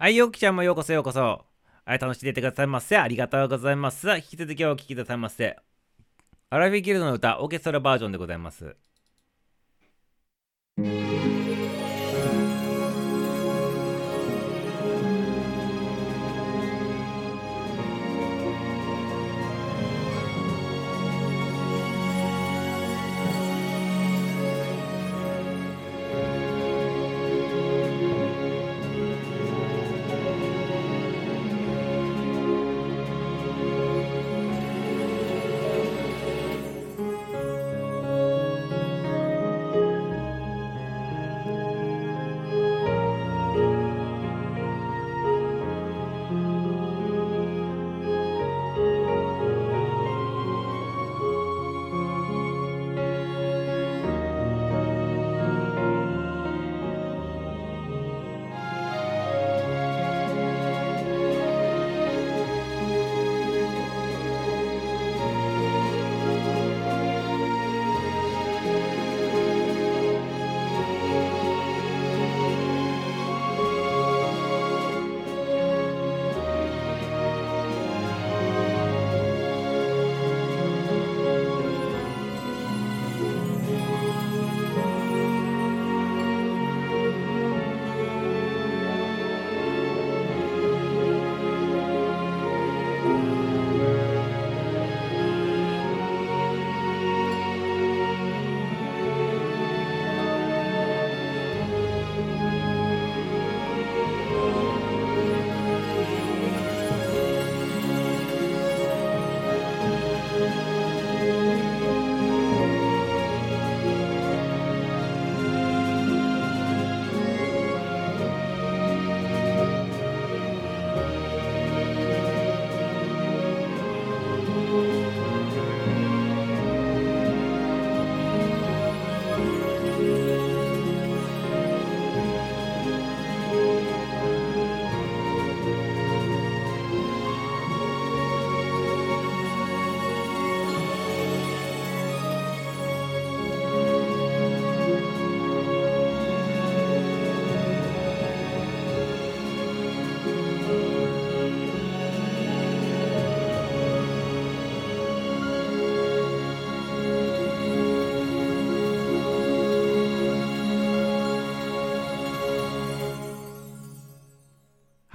[0.00, 1.44] はい、よきちゃんもようこそようこそ。
[1.84, 2.96] はい、楽しんでいてくださいませ。
[2.96, 4.08] ありがとうございます。
[4.08, 5.58] 引き続きお聴きくださいませ。
[6.48, 8.76] アラビィーギルドの歌、オーケストラバージョンでございます。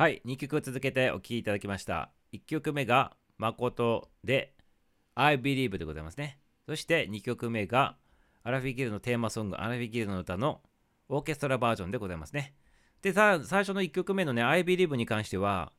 [0.06, 2.12] はい、2曲続けてお聴きいただきました。
[2.32, 4.54] 1曲目が誠で
[5.16, 6.38] I Believe でございますね。
[6.68, 7.96] そして2曲目が
[8.44, 10.62] アラフィギルのテーマソング、アラフィギルの歌の
[11.10, 12.54] オーケストラバージョンでございますね。
[13.02, 15.74] で、さ最初の1曲目のね、I Believe に関しては、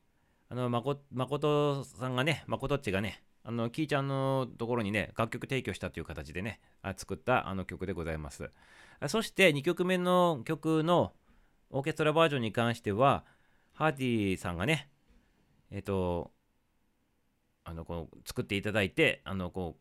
[0.49, 8.51] あの、まこ誠さんがね、誠っちがね、あの、キーちゃんのところにね、楽曲提供したという形でね、あ作ったあの曲でございます。
[9.07, 11.13] そして2曲目の曲の
[11.69, 13.23] オーケストラバージョンに関しては、
[13.77, 14.89] ハーティーさんがね、
[15.69, 16.31] えっ、と、
[17.63, 19.77] あの、こう、作っていただいて、あの、こ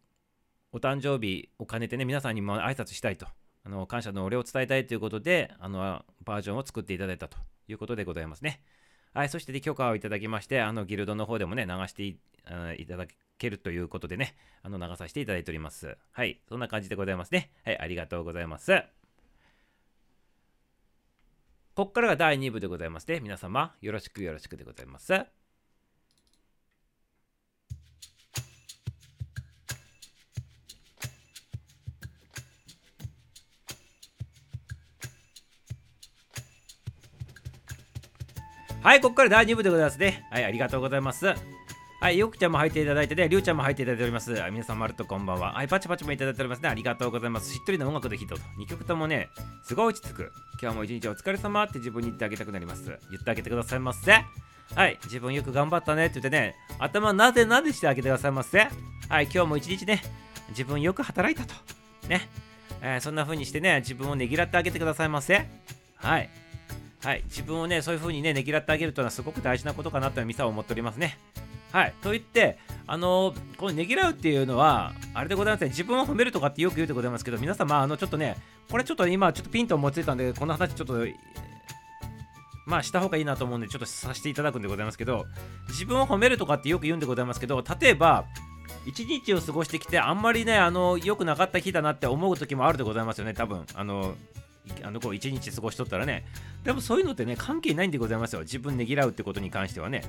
[0.73, 3.27] う、お誕生日を兼ねてね、皆さんにも挨拶したいと、
[3.65, 8.61] あの、感謝のお礼を伝えたいということで、あの、バージョンを作っていただいたということでございますね。
[9.15, 12.19] はい、そしてで許可をいただきまして、あの、ギルドの方でもね、流してい
[12.77, 13.07] いただ
[13.39, 15.97] けるということでね、あの、流させていただいております。
[16.13, 17.51] はい、そんな感じでございますね。
[17.65, 18.85] はい、ありがとうございます。
[21.77, 23.21] ここからが第2部でございますね。
[23.21, 25.12] 皆様、よろしくよろしくでございます。
[25.12, 25.27] は
[38.95, 40.27] い、ここから第2部でございますね。
[40.31, 41.27] はい、ありがとうございます。
[41.99, 44.31] はい、よくちゃんも入っていただいてね、りゅうちゃんも入っていただいております。
[44.53, 45.55] 皆さん、まるとこんばんは。
[45.55, 46.69] はい、パチパチもいただいておりますね。
[46.69, 47.51] ありがとうございます。
[47.51, 48.43] しっとりな音楽でヒットと。
[48.59, 49.31] 2曲ともね、
[49.63, 50.33] すごい落ち着く。
[50.61, 52.85] 今日も一日お疲れ様って自分に言ってあげたくなります。
[53.11, 54.13] 言ってあげてくださいませ。
[54.75, 58.69] はい、自分よく頑張ったねって言ってね、頭なでなでしてあげてくださいませ。
[59.09, 60.03] はい、今日も一日ね、
[60.51, 61.55] 自分よく働いたと。
[62.09, 62.29] ね、
[62.83, 65.47] えーそんな風にしてね、自分をねぎらってあげてくださいませ。
[65.97, 66.29] はい。
[67.03, 71.19] はい、自分をね、そういう風にね、ねぎらってあげるというのはすごく大事なことかなとミサは思っておりますね。
[71.72, 78.37] はい、と言って、あのーこのねぎらうっていうのは、あれでございますね、自分を褒めるとかってよく言うでございますけど、皆様、あの、ちょっとね、
[78.70, 81.07] これちょっと今、ちょっとピンと思いついたんで、この話ちょっと、
[82.66, 85.24] まあ、した方がいいなと思うんで、ちょっとさせていただくんでございますけど、
[85.68, 88.24] 自分を褒めるとかってよく言うんでございますけど、例えば、
[88.87, 93.64] 一日を過ごしてきて、あんまりね、あの、良くなかった日だなって思う時もあるでございますよね、多分。
[93.74, 94.14] あの、
[94.83, 96.24] あのこう一日過ごしとったらね。
[96.64, 98.40] でもそういうのってね関係ないんでございますよ。
[98.40, 100.02] 自分ねぎらうってことに関してはね。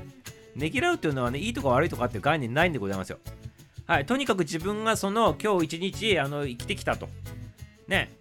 [0.56, 3.20] ねぎらうっていうのはねいいとか悪いとかっていう概念ないんでございますよ。
[3.86, 4.06] はい。
[4.06, 7.10] とにかく自分がその今日一日あの生きてきたと。
[7.88, 8.12] ね。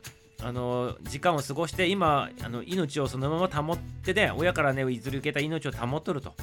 [0.43, 6.35] あの時間を過ごして今あの命をそのまま保ってね親からね譲り受けた命を保っとると。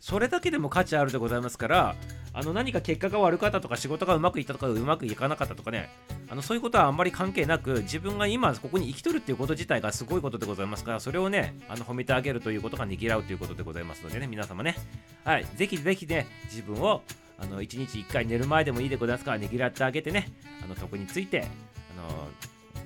[0.00, 1.94] それだけでも価値あるでございますから
[2.32, 5.90] あの何か結果が悪かったとか仕事がうまくいったとかうまくいかなかったとかね
[6.28, 14.76] あのそういうことはあんまり関係なく自分が今ここに生きとるっていうこと自体がすごいことでございますからそれをねあの褒めてあげるということがねぎらうということでございますのでね皆様ね。
[15.24, 15.46] はい。
[15.56, 17.02] ぜひぜひね自分を
[17.38, 20.28] あの1日1回寝る前でもいいでございますからねぎらってあげてね
[20.64, 22.28] あの徳についてあの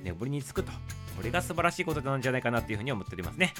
[0.03, 0.73] 眠りにつくと。
[1.17, 3.55] これが素晴らしいことなんじゃないかなっていうふうに思っておりますね。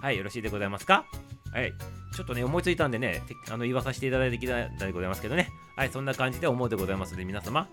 [0.00, 1.04] はいよろしいでございますか？
[1.52, 1.72] はい
[2.14, 5.48] ちょっとね思いついたんでねあの言わさせていただいてきたでございますけどね。
[5.76, 7.68] はいそんな感じで思うでございますので皆様。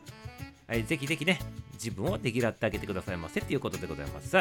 [0.67, 1.37] はい、ぜひぜひね、
[1.73, 4.37] 自分をできらってあげてくださいませっていうことでございます。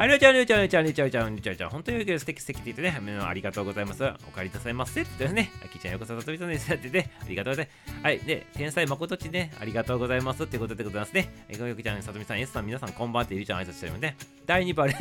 [0.00, 4.04] ありゅうちゃん、りゅうちゃん、りゅうちゃん、りゅうちゃん、りゅうちゃん、りゅうちゃん、りゅう、本当に素敵素敵って言ってね、ありがとうございます。
[4.04, 8.04] お帰りなさいませって言ってね、あきちゃんようこそさとみさんですって言って、ありがとうございます。
[8.04, 11.34] はい、で、天才まことちね、ありがとうございますっていうことでございますね。
[11.48, 14.14] えごよきちゃん、さとみさん、エスさん、皆さん、こんばんってゆうちゃん挨拶してるので、
[14.46, 14.94] 第2部あれ、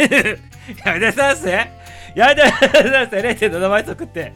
[0.84, 1.68] やめさせや
[2.16, 4.34] めなさいませ !0.7 倍速って。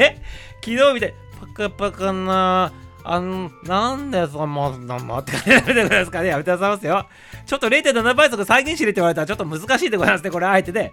[0.00, 0.16] え？
[0.64, 6.28] 昨日みたい、パカパカなあの、なんでその、まって感じやめてくださいますかね。
[6.28, 7.06] やめてくださいますよ。
[7.46, 10.30] ちょっと0.7倍速再現しれって言われたらちょっと難しいでございますね。
[10.30, 10.92] これ、あえてで。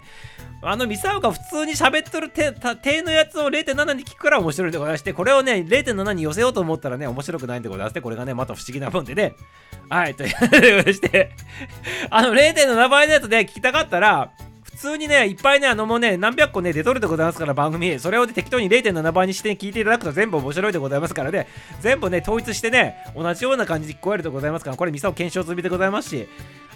[0.61, 2.51] あの、ミサオが普通に喋っとる手
[3.01, 8.01] のやつを0.7に聞くから面白いでございまして、これをね、0.7に寄せようと思ったらね、面白くないんでございますね。
[8.01, 9.35] これがね、また不思議なもんでね。
[9.89, 11.31] はい、ということでして、
[12.09, 14.31] あの、0.7倍のやつで聞きたかったら、
[14.77, 17.99] 普通にね、いっぱいね、あのもうね、何百個ね、出とるでございますから、番組。
[17.99, 21.47] それを、ね、適当に0.7倍にして聞いていただくと全部面白いでございますからね、
[21.79, 26.27] 全部ね、統一してね、同じような感じで聞こえるでございますから、これ、ミサを検証済みでございますし、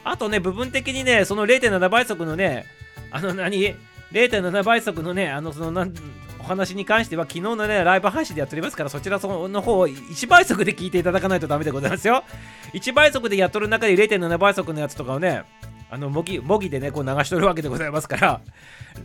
[0.04, 2.66] あとね、部分的にね、その0.7倍速のね、
[3.12, 3.76] あの何、
[4.12, 5.94] 0.7倍速のね、あの、その、なん
[6.40, 12.24] お話に関しては昨日のね、ライブ配信でやっておりますから、そちらの方を1倍速で聞いていただかないとダメでございますよ。
[12.74, 15.44] 1倍速でやっとる中で0.7倍速のやつとかをね、
[15.94, 18.42] あの模擬模擬でねこう流しとるわけでございますから。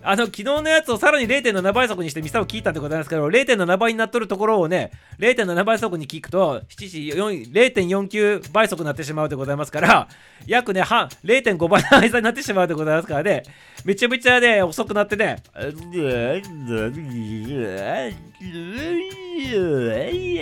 [0.02, 10.08] あの昨日のやつをさらに0.7倍速にしてミサを聞いたんでございますけど0.7倍になっとるところをね0.7倍速に聞くと0.49倍速になってしまうでございますから
[10.46, 13.42] 約ね半0.5倍の間になってしまうでございますからね。
[13.84, 15.36] めちゃめちゃね遅くなってね。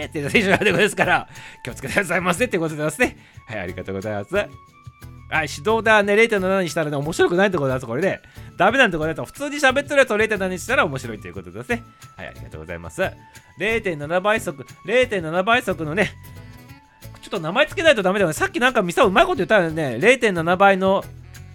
[0.06, 1.28] って言ってしまうでございますから
[1.62, 3.16] 気をつけてくださいませってことでございますね。
[3.46, 4.73] はいありがとうございます。
[5.30, 8.20] はい、指導でね、0.7にしたらね、面白くないってことだと、これで、ね。
[8.56, 11.82] ダメなんてことだと、普通に喋ってるやつを0.7にしたら面白いということですね。
[12.16, 13.02] はい、ありがとうございます。
[13.58, 16.12] 0.7倍速、0.7倍速のね、
[17.22, 18.34] ちょっと名前つけないとダメだよね。
[18.34, 19.96] さっきなんかミサうまいこと言ったよね。
[19.98, 21.02] 0.7倍の、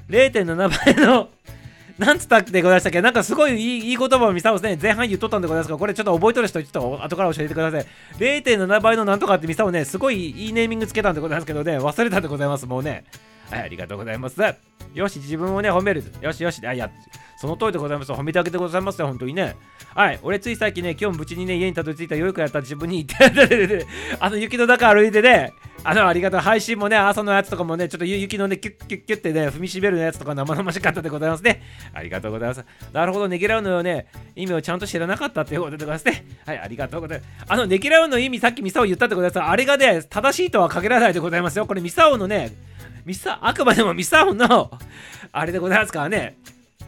[0.09, 1.29] 0.7倍の、
[1.99, 3.01] なんつったってございましたっけ？
[3.01, 7.85] なんかすごいいいいい言葉をミサオね、前半言っとったんでございますが、これちょっと覚えとる人、ちょっと後から教えてください。
[8.17, 13.03] 0.7倍のなんとかってミサオね、すごいいいネーミングつけたんでございますけどね、忘れたんでございます、もうね。
[13.49, 14.39] はい、ありがとうございます。
[14.93, 16.03] よし、自分をね、褒める。
[16.21, 16.89] よしよし、あ、いや、
[17.39, 18.11] その通りでございます。
[18.11, 19.55] 褒めてあげてございますよ、本当にね。
[19.95, 23.85] はい、俺つい最近ね、今日無事にね、家にたどり着いたよくやった自分に言って
[24.19, 26.41] あの雪の中歩いてね、あの、ありがとう。
[26.41, 31.61] 配信もね、朝のやつとかもね、ちょっと雪のね、キュッキュッキュッってね、踏みしめるやつとか生々しかったでございますね。
[31.93, 32.65] ありがとうございます。
[32.91, 36.25] なるほど、ねぎらうのよね、意味をちゃんと知らなかったっていうことでございますね。
[36.45, 37.29] はい、ありがとうございます。
[37.47, 41.65] あの、ねぎらうの意味、さっきミサオ言ったってことですあれがね、正しいとは限らないでございますよ。
[41.65, 42.51] これミサオのね、
[43.05, 44.71] ミサあくまでもミサオの
[45.31, 46.37] あれでございますからね。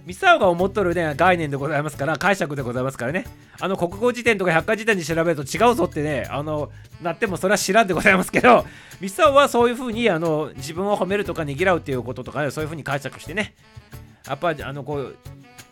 [0.05, 3.25] ミサオが思っとるね概念でございますから解釈でございますからね。
[3.59, 6.71] あの国語辞典とか百科事典で調べると違うぞってねあの
[7.01, 8.65] なってもそれは知らんでございますけど
[8.99, 13.53] ミサオはそういうふうにあの自分を褒めるとかねぎらうっていうこととか、ね、そういうふうに解釈してね。
[14.27, 15.15] やっぱあのこう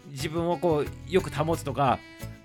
[0.10, 2.00] 自分をこうよく保つとか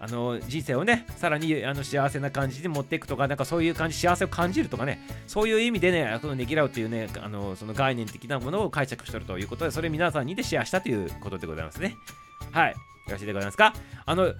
[0.05, 11.97] あの人生をねさらにあの幸せな感じに持っていくとかなんかそういう感じ幸せを感じるとかねそういう意味でねこのねぎらうというねあのその概念的なものを解釈してるということでそれ皆さんにでシェアしたということでございますね
[12.53, 12.77] はいよ
[13.13, 13.73] ろしいでございますか？
[14.05, 14.35] あの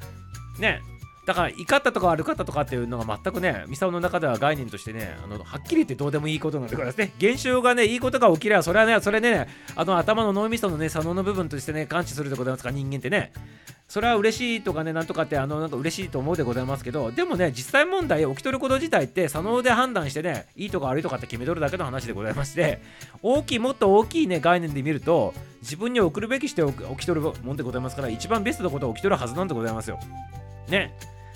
[0.59, 0.83] ね
[1.27, 7.15] だから怒ったとか悪かったとかっていうのが全くね、ミサオの中では概念としてね、あのはっきり言ってどうでもいいことなんでございますね。
[7.17, 13.33] 現象がね、いいことが起きれば、それはね、それね、あの頭の脳みそのね、左脳の部分としてね、感知するでございますか、人間ってね。
[13.89, 22.81] それは嬉しいとかね、なんとかって、あの、なんか嬉しいと思うでございますけど、でもね、実際問題、起きとること自体って、左脳で判断してね、いいとか悪いとかって決めとるだけの話でございまして、
[23.23, 29.99] 大きい、もっと大きいね、概念で見ると、自分に送るべきして起きとるもんでございますから、一番ベストなことは起きとるはずなんでございますよ。
[30.69, 30.95] ね。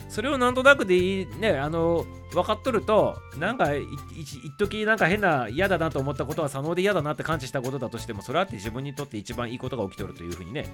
[0.08, 10.66] それをなんとなくでいいねあの分かっとるとなんか一時なんか変な嫌だなと思ったことは左脳で嫌だなって感知したことだとしてもそれはって自分にとって一番いいことが起きとるというふうにね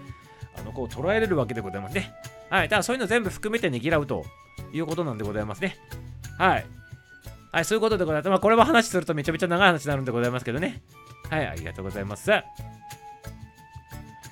[0.57, 2.12] あのこう捉えれるわけでございますね。
[2.51, 2.68] はい。
[2.68, 4.25] ただそういうの全部含めてねぎらうと
[4.73, 5.77] いうことなんでございますね。
[6.38, 6.66] はい。
[7.53, 7.64] はい。
[7.64, 8.29] そういうことでございます。
[8.29, 10.83] まあこれは話するとめちゃめちゃ長い話になるんでございますけどね。
[11.31, 11.47] はい。
[11.47, 12.31] ありがとうございます。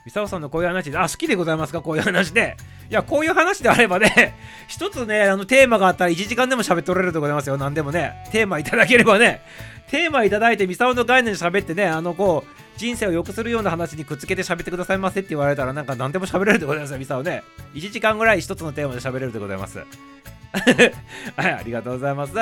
[0.04, 1.80] ミサオさんのこういう話で、あ、好きでございますか？
[1.80, 2.56] こういう話で。
[2.90, 4.34] いや、こういう話であればね、
[4.68, 7.56] 一つね、あの、テーマがあったら1時間でも喋っておれるでございますよ。
[7.56, 8.12] 何でもね。
[8.32, 9.42] テーマいただければね、
[9.90, 17.42] テーマいただいて、ミサオの概念で喋ってね、あの、こう、人生を良くするような話にくっつけて喋ってくださいませって言われたら、なんか何でも喋れるでございますよ、ミサオね。
[17.74, 19.78] 1時間ぐらい一つのテーマで喋れるでございます。
[21.36, 22.32] はい、ありがとうございます。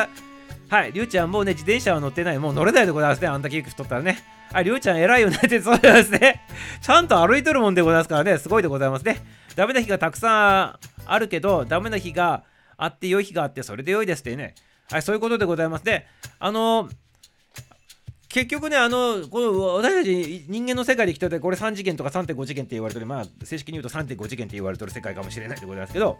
[0.71, 2.39] はい、りゅうちゃんもうね、自転車は乗ってない。
[2.39, 3.27] もう乗れないでございますね。
[3.27, 4.23] あんだけ太ったらね。
[4.53, 6.43] あ、りゅうちゃん偉いよねってそうですね。
[6.81, 8.39] ちゃんと歩いとるもんでございますからね。
[8.39, 9.21] すごいでございますね。
[9.57, 12.45] ダメな日がたくさんあるけど、ダメな日が
[12.77, 14.55] あって良い日があって、それで良いですってね。
[14.93, 16.07] はい、そういうことでございますね。
[16.39, 16.93] あのー
[18.29, 26.16] 結局ね、あの、この私たち人間の世界で生きてて、これ3次元とか3.5次元って言われてる、まあ、正式に言うと3.5次元って言われてる世界かもしれないでございますけど、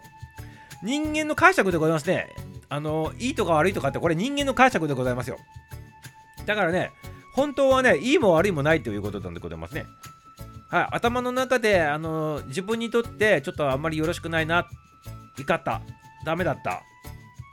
[0.83, 2.29] 人間の解釈でございますね。
[2.69, 5.37] あの、いいとか悪いとかって、これ人間の解釈でございますよ。
[6.45, 6.91] だからね、
[7.33, 9.85] 本当はね、いいも悪いもないということなんでございますね。
[10.69, 14.67] はい、頭の中で、あの自分にとってちょっとあんまりよろしくないな、
[15.37, 15.81] 怒った、
[16.25, 16.81] ダメだった、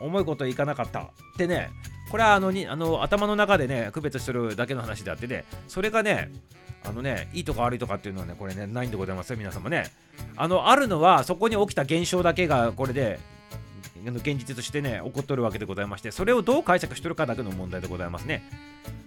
[0.00, 1.06] 重いこといかなかったっ
[1.36, 1.70] てね、
[2.10, 6.30] これはあのにあの頭の中でね区別してるだけの話であってねそれがね
[6.84, 9.90] あのねいいとか悪いとかっていうのはねこれねないんでございますよ皆様ね。
[10.36, 13.18] あのあるのはそこに起きた現象だけがこれで
[14.04, 18.42] 現実としてね起こっとるわけでございましてそれをどう解釈しとるかだけの問題でございますね。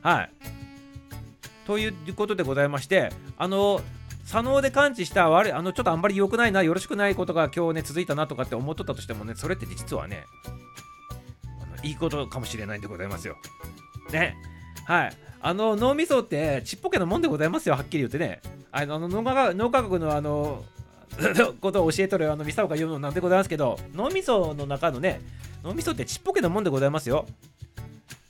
[0.01, 0.29] はい。
[1.65, 3.81] ということでございましてあの
[4.25, 10.25] 左脳で感知した悪いあのちょっとあんまり良くないなよろしくないことが今日ね続いたなとかって思っとったとしてもねそれって実はね
[11.61, 13.37] あのいいことかもしれないんでございますよ。
[14.11, 14.35] ね。
[14.85, 15.13] はい。
[15.43, 17.75] あの脳みそってちっぽけなもんでございますよ。
[17.75, 18.41] はっきり言ってね。
[18.71, 20.63] あの脳科学脳科学のあの
[21.59, 25.21] ことを教えとるあのミサオが言うのなんでございますけど脳みその中のね
[25.63, 27.25] 脳みそってちっぽけなもんでございますよ。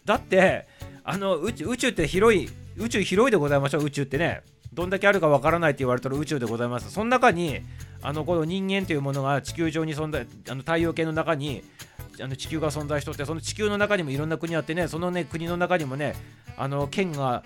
[0.05, 0.67] だって
[1.03, 3.83] あの宇宙宇宙って広い宇宙広いでございましょう。
[3.83, 4.41] 宇宙ってね。
[4.73, 6.89] どんだけあるかわからないって言われてる宇宙でございます。
[6.91, 7.59] その中に
[8.01, 11.63] あのこの人間というものが地球上に存在あの太陽系の中に
[12.19, 16.15] あの地球が存在しとってその地球の中にもいろんな国あってねそのね国の中にもね
[16.57, 17.43] あの県が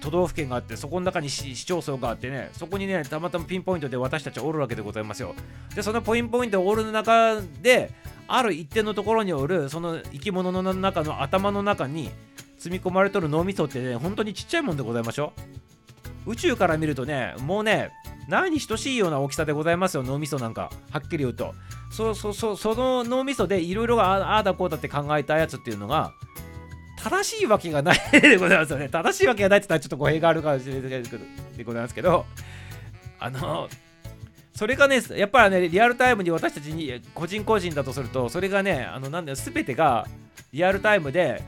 [0.00, 5.34] 都道府県があってそこの中に市町村があってねそこにねたまたまピンポイントで私たちおるわけでございますよ。
[5.74, 7.92] でそのポインポイントおる中で
[8.26, 12.10] ある一定のところにおるその生き物の中の頭の中に
[12.58, 15.32] 積み込まれとる脳みそってね本当にちっちゃいもんでございましょ。
[16.26, 17.90] う宇宙から見るとねもうね
[18.28, 20.70] 何に等しいような大きさでございますよ脳みそなんか。
[20.90, 21.54] はっきり言うと。
[21.90, 26.12] そそそその脳みそでいろいろああだこうだって考えたやつっていうのが
[26.96, 28.88] 正しいわけがないでございますよね。
[28.88, 32.24] 正しいわけがないって言ったらちょっと語弊があるかもしれないでございますけど。
[33.18, 33.68] あの
[34.52, 40.06] それがねやっぱりねリアルタイムに私たちに個人個人だとするとそれがねあのなんだよ全てが
[40.52, 41.42] リアルタイムで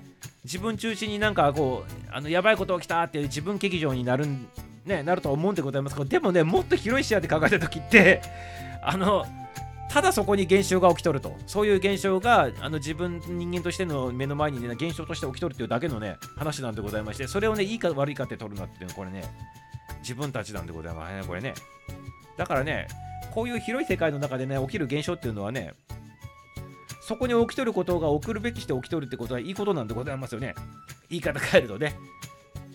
[0.44, 4.46] 自分中心になんかこうあのやばいこと起きたっていう自分劇場になるん
[4.86, 8.20] ね、なると思うんでございますがでもねもっと広い視野で考えた時って
[8.82, 9.24] あの
[9.90, 11.36] ただそこに現象が起きとると。
[11.46, 19.22] そういう現象があの自分人間としての目の前にね現象として起きとるっていうだけのね話なんでございましてそれをねいいか悪いかって取るなっていうのはこれね
[20.00, 21.54] 自分たちなんでございますねこれね。
[22.36, 22.88] だからね
[23.32, 25.74] こういう広い世界の中でね起きる現象っていうのはね
[27.06, 30.54] そこに起きとることが起きるべきして起きとるってことはいいことなんでございますよね。
[31.08, 31.94] 言い方変えるとね。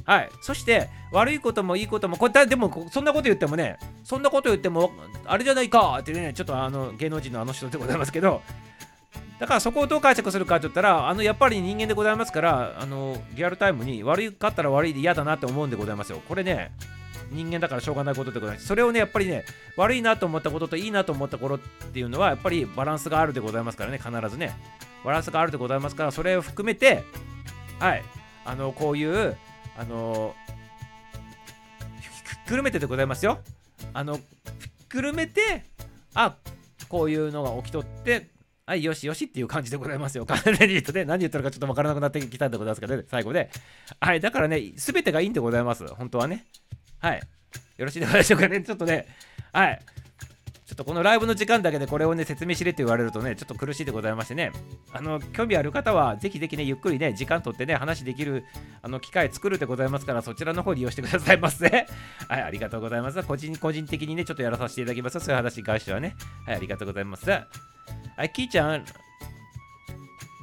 [0.10, 0.30] はい。
[0.42, 4.92] そして、悪いこともいいことも、これ、でも、そんなこと言ってもね、そんなこと言っても、
[5.24, 8.42] あれじゃないかっていうね、ちょっとあの、芸能人のあの人でございますけど、
[9.38, 16.24] だからそこをどう解釈するかって言ったら、あの、やっぱり人間でございますから、あの、リアルタイムに悪かったら悪いで嫌だなって思うんでございますよ。
[16.28, 16.72] これね、
[17.30, 18.66] 人間だからしょうがないことでございます。
[18.66, 19.46] それをね、やっぱりね、
[19.78, 24.58] 悪いなと思ったことといいなと思った頃っていうのは、やっぱりバランスがあるでございますからね、必ずね。
[25.06, 27.04] バランスがあるでございますから、それを含めて、
[27.80, 28.04] はい、
[28.46, 29.38] あの、こういう、
[29.80, 30.36] あの
[32.02, 33.40] ひっくるめてでございますよ。
[33.94, 34.24] あの、ひっ
[34.90, 35.64] くるめて、
[36.14, 36.36] あ
[36.90, 38.28] こういうのが起きとって、
[38.66, 40.26] はい、よしよしっていう感じでございますよ。
[40.26, 43.50] 関連に言うとね、何言ってるかちょっとわからなくなってきたんでございますけどね、最後で。
[44.02, 45.88] はい、だからね、すべてがいいんでございます。
[45.88, 46.46] 本当はね。
[47.00, 47.22] はい。
[47.78, 48.62] よろしいでございましょうかね。
[48.62, 49.08] ちょっとね、
[49.54, 49.80] はい。
[50.70, 54.52] ちょっとこのライブの時間だけでこれをね、説明しれって言われるとね、ちょっと苦しいでございましてね、
[54.94, 58.46] あの、興味ある方は、ぜひぜひね、ゆっくりね、時間取ってね、話できる、
[58.84, 61.66] あの、機会作るでございますから、そちらの方利用してくださいませ。
[62.30, 63.24] はい、ありがとうございます。
[63.24, 65.20] 個人、個人的にね、ちょっとやらさせていただきます。
[65.20, 66.16] そういう話に関してはね。
[66.46, 67.28] はい、ありがとうございます。
[67.32, 67.40] は
[68.24, 68.86] い、キーちゃん、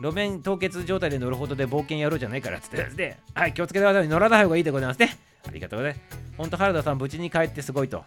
[0.03, 3.20] 路面凍結状態で乗るほどで冒険やろうじゃないからっつって ですね。
[3.33, 4.09] はい、気をつけてください。
[4.09, 5.16] 乗らない方がいいでございますね。
[5.47, 6.27] ありがとうございます。
[6.37, 8.05] 本当、原田さん、無事に帰ってすごいと。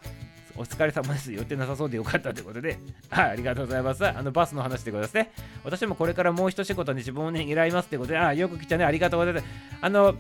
[0.60, 1.32] お疲れ様です。
[1.32, 2.78] 寄ってなさそうでよかったということで、
[3.10, 4.06] はい、ありがとうございます。
[4.06, 5.32] あの、バスの話でございますね。
[5.64, 8.84] 私もこれからもう一仕事に自分をね、依頼ますってことで、あ、よく来たね。
[8.84, 9.46] ありがとうございます。
[9.80, 10.16] あの、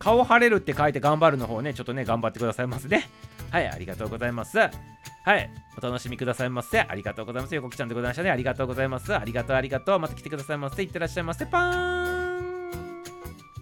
[0.00, 3.08] 顔晴れるって書いて頑張るの方ね、ちょっとね、頑張ってくださいますね。
[3.50, 4.58] はい、ありがとうございます。
[4.58, 4.68] は
[5.36, 6.80] い、お楽しみくださいませ。
[6.80, 7.54] ありがとうございます。
[7.54, 8.30] 横木ちゃんでございましたね。
[8.32, 9.14] ありがとうございます。
[9.14, 10.00] ありがとう、ありがとう。
[10.00, 10.82] また来てくださいませ。
[10.82, 11.46] いってらっしゃいませ。
[11.46, 12.13] パーン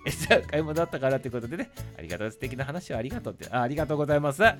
[0.07, 2.30] え、 じゃあ、買い物だったからということでね、ありがとう。
[2.30, 4.42] 素敵な話をありがとうって、あありがとうございます。
[4.42, 4.57] はい、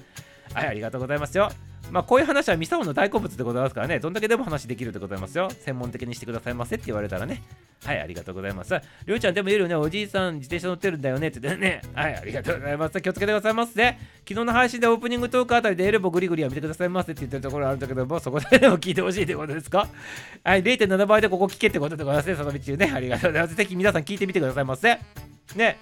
[0.55, 1.51] ありがとうございますよ。
[1.91, 5.51] まあ、こういう話はミサオの大好物でございますからね、どんだけでも話できるでございますよ。
[5.51, 7.43] 専門的にしてくださいませって言われたらね。
[7.85, 8.75] はい、ありがとうございます。
[9.05, 11.83] りょうちゃんでも言えるよね、おじいさん自転車乗ってるんだよねって言ってね。
[11.93, 13.01] はい、ありがとうございます。
[13.01, 13.73] 気をつけてくださいませ。
[13.73, 19.89] 昨日の配信でオープニングトークあたりでエルボグリグリは見てくださいませって言ってるところあるんだけども、そこででも聞いてほしいってことですか？
[20.45, 22.93] はい、0.7倍でここ聞けってことでございますね、その道ね。
[22.95, 23.55] ありがとうございます。
[23.55, 24.99] ぜひ皆さん聞いてみてくださいませ。
[25.57, 25.79] ね。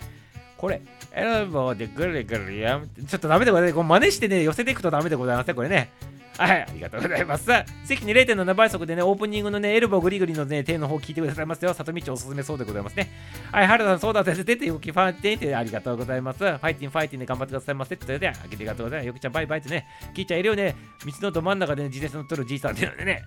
[0.61, 0.83] これ、
[1.15, 3.75] エルボーでぐるぐるやんちょっとダメでございます。
[3.77, 5.91] こう真似してね、寄せていくとダメでございますね、これね。
[6.37, 7.47] はい、ありがとうございます。
[7.47, 11.73] ぜひに0.7倍速でね、オープニングのね、エルボーグリグリのね、手の方聞いてくださいますよ。
[11.73, 13.11] 里道おすすめそうでございますね。
[13.51, 16.39] はい、原田さん、そうだ先生、出て動きファンティンってありがとうございます。
[16.41, 17.99] ファイティンファイティンで頑張ってくださいませ。
[17.99, 19.07] それで、ありがとうございます。
[19.07, 20.77] よくちゃん、バイバイってね、聞いちゃんいるよね。
[21.07, 23.23] 道のど真ん中で、ね、自転車乗っとるじいさんっていうのでね。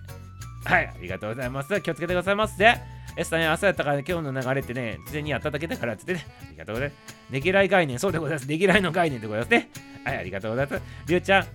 [0.64, 1.80] はい、ありがとうございます。
[1.80, 2.76] 気をつけてくださいませ。
[3.16, 7.32] S さん、朝やったからね、今日の流れってね、事前にやっただけだからって言ってね、ありがとうございます。
[7.32, 8.48] ねぎらい概念、そうでございます。
[8.48, 9.70] ねぎらいの概念でございますね。
[10.04, 10.82] はい、ありがとうございます。
[11.06, 11.46] りゅうちゃん、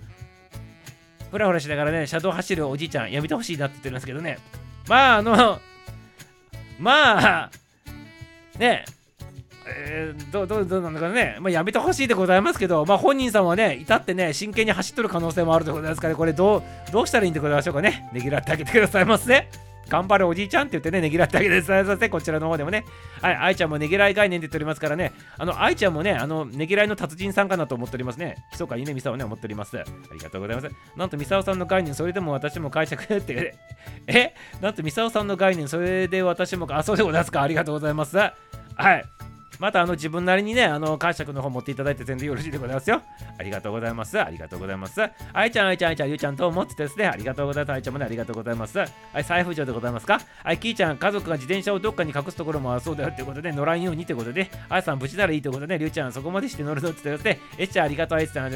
[1.32, 4.38] ふらふらしながらね、車道走るおじいちゃん、やめてほしいなって言ってるんですけどね。
[4.88, 5.60] まあ、あの、
[6.80, 7.52] まあ、
[8.58, 18.10] ねえーどうどどうなのかね、まあ、やめてほしいでございますけど、まあ、本人さんはね、至ってね、真剣に走っとる可能性もあるでございますから、これどう、どうしたらいいんでございましょうかね。
[18.14, 19.48] ねぎらってあげてくださいませ。
[19.90, 22.10] 頑張るおじいちゃんって言ってね、ねぎらってあげてくださいませ。
[22.10, 22.86] こちらの方でもね。
[23.22, 28.36] はい、愛ちゃんもねぎらい概念で言っておりますからね、あの、愛ちゃんもね、あの、ねぎらいの達人さんかなと思っておりますね。
[28.52, 29.78] ひそかゆねみさをね、思っております。
[29.78, 30.70] ありがとうございます。
[30.96, 33.56] なんと、みさおさんの概念、それでも私も解釈って、
[34.08, 37.42] えなんと、みさおさんの概念、それで私も、あ、そうでございますか。
[37.42, 38.16] ありがとうございます。
[38.18, 38.34] は
[38.96, 39.29] い。
[39.60, 43.02] またあの自分なりにね、あの解釈の方持っていただいて全然よろしいでございますよ。
[43.38, 44.20] ありがとうございます。
[44.20, 45.02] ありがとうございます。
[45.34, 47.76] あいちゃん、あいちゃん、あいちゃん、ゆうちゃんと思ってですね、ありがとうございます。
[47.76, 48.80] あいちゃんもね、ありがとうございます。
[48.80, 48.86] は
[49.16, 50.22] い、財布上でございますか？
[50.44, 58.52] はい、きーちゃん、家族が自転車をどっかに隠すところもあるそうだよってことで、乗らんようにってことで、あいさん無事ならいいってことで、りゅうちゃん、そこまでして乗るぞって言ってで、えっちゃん、ありがとう、あいちゃん、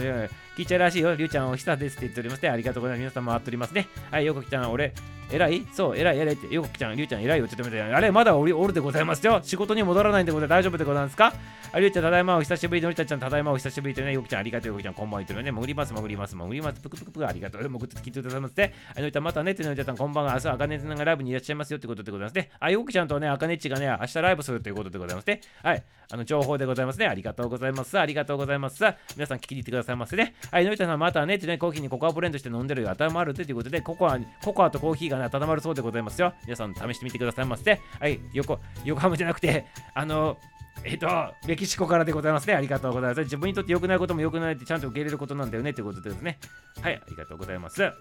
[0.56, 3.00] きーちゃんらしいよ、りゅうちゃん、おひさですって言っておりまして、ありがとうございます。
[3.00, 3.88] 皆さん回っておりますね。
[4.12, 4.94] はい、よこきちゃん、俺、
[5.32, 9.26] 偉いそう、偉い偉いって、よこきちゃん、りゅうちゃん、偉いよって言ってみて、あれ、まだおりおるでございます。
[9.26, 9.40] よ。
[9.44, 10.60] 仕事に戻らないんでございます。
[10.60, 11.16] 大丈夫でございます。
[11.16, 11.34] か
[11.76, 18.74] ありゅうちゃん、ただいまお久しぶりのりたちゃん、ただいまお久しぶりとね、よきちゃん、ありがとうよきちゃん、こんばんは言ってね、潜ります、潜ります、潜ります、ぷくぷくぷく、ありがとう、潜って聞いてくださいませ。
[18.96, 21.72] あのりたまたねってのりたちゃん、こんばんは、明日、あかねちゃんがライブにいらっしゃいます。
[21.72, 22.36] よってことでございます。
[22.36, 22.52] ね。
[22.60, 24.52] あ、よきちゃんとね、あかねちがね、明日ライブす。
[24.52, 25.28] るということでございます。
[25.28, 25.42] ね。
[25.64, 27.00] はい、あの、情報でございます。
[27.00, 27.08] ね。
[27.08, 27.98] ありがとうございます。
[27.98, 28.84] ありがとうございます。
[29.16, 30.36] 皆さん聞きに行ってくださいませね。
[30.52, 36.34] はい、のりたさん、またねってね、コーヒーにココアブレンドして飲んでるよ、頭あるってということで、ココア、ココアとコーヒーがね、温まるそうでございますよ。
[36.44, 37.80] 皆さん試してみてくださいませ。
[38.00, 40.38] はい、横、横浜じゃなくて、あの、
[40.84, 41.08] えっと、
[41.48, 42.56] メキシコからでございますね。
[42.56, 43.22] ありがとうございます。
[43.22, 46.40] 自分にとって良くないことも良くないってちゃんと受け入れることなんだよねということでですね。
[46.82, 47.92] はい、ありがとうございます。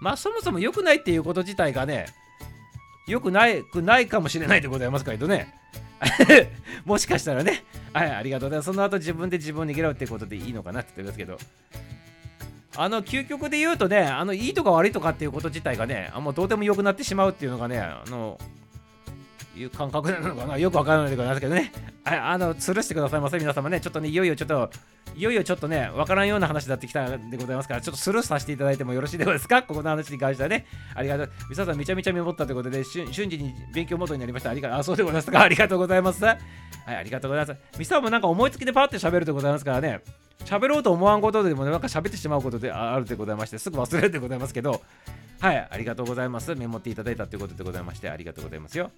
[0.00, 2.06] まあ、そもそも良くないっていうこと自体がね、
[3.06, 5.54] 良くないくないかもしれないでございますけどね。
[6.84, 7.64] もしかしたらね。
[7.92, 8.66] はい、ありがとうございます。
[8.66, 11.64] その後自分で自分を逃げろってことでいいのかなって言ってるんですけど。
[12.76, 18.38] あの究極で言うとね、あのいいとか悪いとかっていうこと自体がね、あもうどうでもよくなってしまうっていうのがね、あの
[19.56, 21.72] いう感覚なのかなよくわからないでございますけどね。
[22.04, 23.80] はい、あの、吊るしてくださいませ、皆様ね。
[23.80, 24.70] ちょっとね、いよいよちょっと、
[25.14, 29.62] いよいよちょっとね、わからんような話になってきたんでございますから、ちょっとスルーさせていただいてもよろしいでございますか？
[29.62, 30.66] ここの話に関してはね。
[30.94, 31.30] ありがとう。
[31.48, 34.50] ミサさん、めちゃめちゃメモったということで、瞬時に勉強モードになりました。
[34.50, 34.78] ありがとう。
[34.78, 35.40] あ、そうでございますか。
[35.40, 36.24] ありがとうございます。
[36.24, 36.38] はい、
[36.96, 37.78] ありがとうございます。
[37.78, 40.00] ミサもなんか思いつきでパッて喋るでございますからね。
[40.44, 44.82] 喋ろうと思わんことでもね、なんか喋ってしまうことであるでございまして、すぐ忘れるでございますけど、
[45.40, 46.54] はい、ありがとうございます。
[46.54, 48.90] メモっていただいたということでございまして、ありがとうございますよ。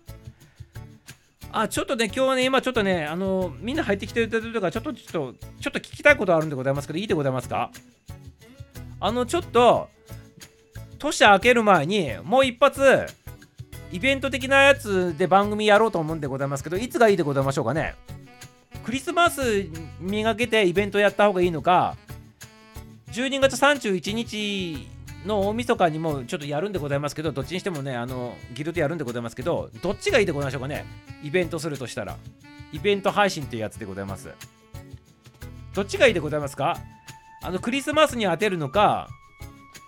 [1.53, 7.71] あ、ちょっとね、今日はね、今ちょっとね、あの、みんな入ってきてるというか、ちょっと、ちょっと、ちょっと聞きたいことあるんでございますけど、いいでございますか？
[9.01, 9.89] あの、ちょっと、
[10.99, 13.07] 年明ける前に、もう一発、
[13.93, 17.95] イベント的なやつで番組やろうと思うんでございますけど、いつがいいでございましょうかね？
[18.85, 19.67] クリスマス
[20.01, 21.97] にがけてイベントやった方がいいのか、
[23.13, 24.89] 12月31日
[25.27, 30.85] の大晦日にもちょっとやるんでございますけど、どっちにしてもね、あの、ギルドやるんでございますけど、どっちがいいでございましょうかね
[31.23, 32.17] イベントするとしたら。
[32.73, 34.31] イベント配信っていうやつでございます。
[35.75, 36.77] どっちがいいでございますか？
[37.43, 39.09] あの、クリスマスに当てるのか、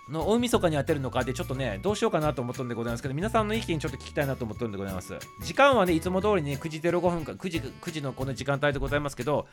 [0.09, 5.13] の大晦日に当てるのかでちょっとね、どうしようかなと思ったんでございますけど、皆さんの意見ちょっと聞きたいなと思ったんでございます。
[5.43, 9.47] 時間はね、いつも通りね、9時05分か、9時 ,9 時のこの時間帯でございますけど、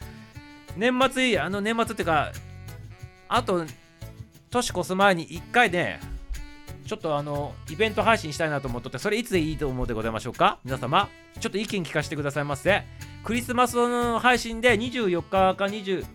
[0.76, 2.32] 年末、あの年末っていうか、
[3.28, 3.64] あと、
[4.51, 6.01] 年越す前に1回ね、
[6.87, 10.59] ちょっとあの、イベント配信したいなと思っとって、それいつでいいと思うでございましょうか？
[10.65, 11.09] 皆様、
[11.41, 12.85] ちょっと意見聞かせてくださいませ。
[13.25, 16.07] クリスマスの配信で24日か20、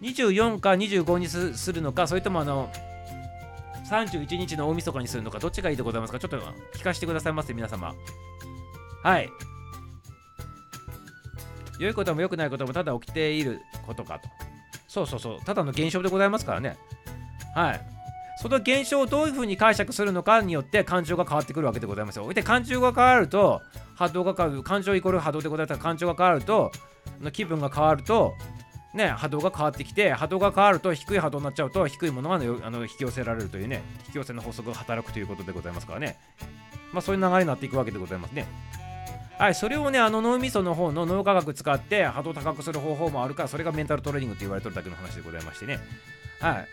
[0.00, 2.72] 24か25にするのか、それともあの、
[3.90, 6.18] 31日の大晦日にするのか、どっちがいいでございますか？
[6.18, 6.38] ちょっと
[6.74, 7.94] 聞かせてくださいませ、皆様。
[9.02, 9.28] はい。
[11.78, 14.28] 良いことも良くないこともただ起きていることかと。
[14.88, 16.78] そうそうそう、ただの現象でございますからね。
[17.54, 17.80] はい。
[18.36, 22.32] その現象をどういうふうに解釈するのかによって感情が変わってくるわけでございますよ。
[22.32, 23.62] で、感情が変わると、
[23.94, 26.72] 波動が変わる、感情イコール波動でございますから、感情が変わると、
[27.32, 28.34] 気分が変わると、
[28.94, 36.18] ね、波動が変わってきて波動が変わると低い波動になっちゃうと低いものが、ね、あの引き寄せられるというね引き寄せの法則が働くということでございますからね
[36.92, 38.46] まあそういう流れになっていくわけでございますね
[39.38, 45.78] はいそれをねあの脳みその方の脳科学使って波動高くする方法もあるからそれがメンタルトレーニングって言われてるだけの話でございましてね
[46.40, 46.68] はい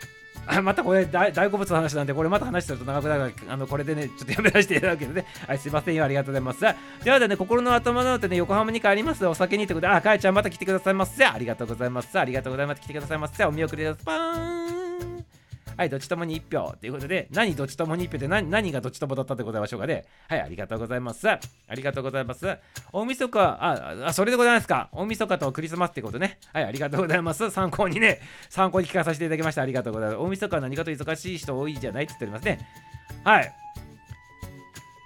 [0.46, 5.26] あ またこれ大好物の話なんで、これまた話すると長くなるから、あのこれでね、ちょっとやめさせていただくけどね。
[5.46, 6.60] はい、すいませんよ、ありがとうございます。
[7.04, 9.26] ではでね、心の頭のってね、横浜に帰ります。
[9.26, 11.24] お酒にってことで、あ、かえちゃんまた来てくださいませ。
[11.24, 12.18] ありがとうございます。
[12.18, 12.80] ありがとうございます。
[12.80, 13.44] 来てくださいませ。
[13.44, 14.04] お見送りです。
[14.04, 14.79] パーン。
[15.80, 20.04] はい、どっちともに1票ということで、何どっちともに1票で何何がどっちともだったでございましょうかね。
[20.28, 21.26] はい、ありがとうございます。
[21.26, 21.40] あ
[21.74, 22.58] りがとうございます。
[22.92, 24.90] 大晦日、あ、あそれでございますか。
[24.92, 26.38] 大晦日とクリスマスってことね。
[26.52, 27.48] はい、ありがとうございます。
[27.48, 28.20] 参考にね、
[28.50, 29.62] 参考に聞かさせていただきました。
[29.62, 30.18] ありがとうございます。
[30.18, 32.58] 大晦日は何かと忙しい人多いじゃないって言っておりますね。
[33.24, 33.54] はい。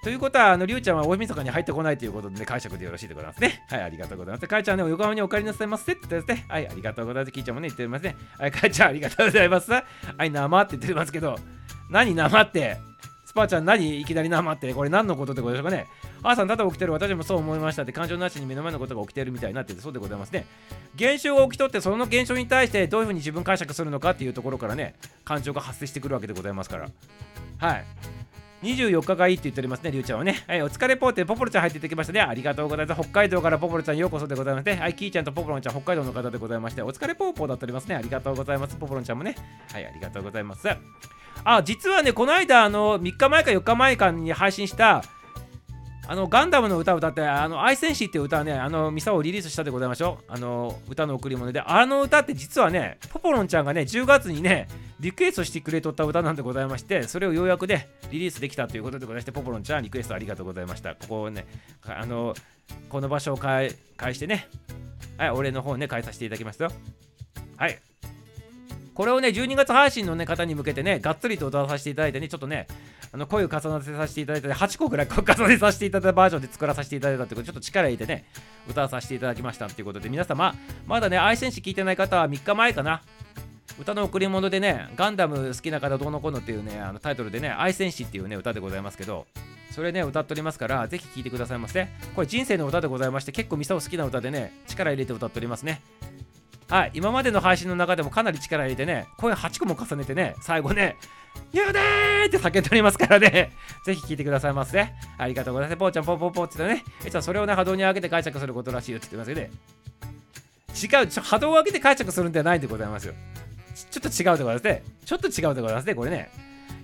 [0.05, 3.65] ということは、あの、りゅうちゃんは大晦日に入ってこないということで、ね、解釈でよろしいでございますね。
[3.71, 4.47] はい、ありがとうございます。
[4.47, 6.47] かいちゃんね、横浜にお帰りなさいませって言ってですね。
[6.49, 7.33] はい、ありがとうございます。
[7.33, 8.15] きいちゃんもね、言ってますね。
[8.39, 9.73] はい、かいちゃんありがとうございます。
[9.73, 9.83] は
[10.21, 11.39] い、生って言ってますけど、
[11.89, 12.77] 何生って？
[13.25, 14.73] スパーちゃん何いきなり生って？
[14.75, 15.89] これ何のことでございましょうかね
[16.23, 20.47] 母さんただ起きてる私もそう思いましたって感情なしに目の前のことが起きてるみたいになっててそうでございますね
[20.95, 24.95] 現象が起きとってその現象に対してどういうふうに自分解釈するのかっていうところからね
[25.25, 26.89] 感情が発生してくるわけでございますから
[27.59, 27.85] はい
[28.65, 30.43] 24日がいいって言っておりますね、りゅうちゃんはね。
[30.49, 32.21] はい、お疲れポーテ、ポポロちゃん入っていただきましたね。
[32.21, 33.01] ありがとうございます。
[33.01, 34.77] 北海道からポポロちゃんようこそでございますね。
[34.77, 37.97] はい、キーちゃんとポポロンちゃん、北海道の方でございまして、お疲れポーポーだっておりますね。
[37.97, 38.77] ありがとうございます。
[38.77, 39.37] ポポロンちゃんもね。
[39.71, 40.69] はい、ありがとうございます。
[41.45, 45.05] あ、実はね、この間、あの、3日前か4日前かに配信した、
[46.07, 50.33] あの、ガンダムの歌を歌って、あの、愛戦士っていう歌はね、あの、ミサをリリースしたでございましょう。
[50.33, 54.69] あの、歌の贈り物で、あの歌って実はね、ポポロンちゃんがね、10月にね、
[55.01, 60.95] リクエストしてくれとった歌なんでございまして、それをようやくね、リリースできたということでございまして、ポポロンちゃん、リクエストありがとうございました。
[60.95, 61.47] ここをね、
[61.87, 62.35] あの、
[62.91, 64.49] この場所を返返してね、
[65.17, 66.71] はい、俺の方ね、返させていただきますよ。
[67.57, 67.79] はい。
[68.95, 72.69] これをね、12月配信の、ね、方に向けてね、がっつりと歌わさせていただいてね、ちょっとね、
[73.15, 78.25] あの声を重ねさせていただいて、8個ぐらい重ねさせていただいたバージョンで作らさせていただいたということで、ちょっと力入れてね、
[78.69, 80.53] 歌わさせていただきましたということで、皆様、
[80.89, 83.03] まだね、愛戦士聞いてない方は3日前かな、
[83.81, 89.29] 歌の贈り物でね、ガンダム好きな方どうのこうのっていうね、あのタイトルでね、愛戦士っていうね、歌でございますけど、
[89.71, 91.87] それね、歌っておりますから、ぜひ聴いてくださいませ。
[92.17, 95.83] これ人生の歌でございまして、結構ミサオ好きな歌でね、力入れて歌っておりますね。
[96.69, 100.97] はい、今までの配信の中でもかなり力入れてね、声8個も重ねてね、最後ね、
[101.53, 103.53] ゆでーって叫んでおりますからね、
[103.85, 104.89] ぜひ聞いてくださいませ。
[105.19, 105.79] ありがとうございます。
[105.79, 109.51] ぽーちゃん、ぽーぽーぽーって言ってね、それをね、波動に上げて解釈することらしいよって言ってますよね、
[110.75, 113.15] 違う、ちょ波動を上げて解釈するんではないんでございますよ。
[113.75, 114.83] ちちょっと違うでございますね。
[115.05, 116.31] ちょっと違うでございますね、これね。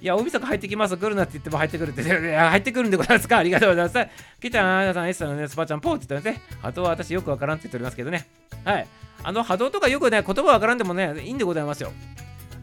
[0.00, 4.40] いや、大晦日入ってきます、来るなって言っても入ってくるって、入ってくるんでございますかありがとうございます。
[4.40, 6.42] きちゃん、あなたさん、エスさんのね、スパちゃん、ポーって言ってますね。
[6.62, 8.26] あとは私よくわからんって言っておりますけどね。
[8.64, 8.86] はい。
[9.22, 11.92] あの波動とかよくね、言葉わからんでもね、いいんでございますよ。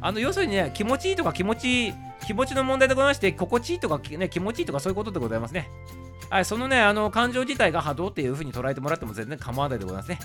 [0.02, 1.94] あの要するにね、気持ちいいとか気持ちいい、
[2.26, 5.70] 気持ちの問題でございまして、心地いいとか、ね、気持ちいいとかそういうことでございますね。
[6.30, 10.20] はい、そのね、あの感情自体が波動っていう風に捉えてもらっても全然構わないでございますね。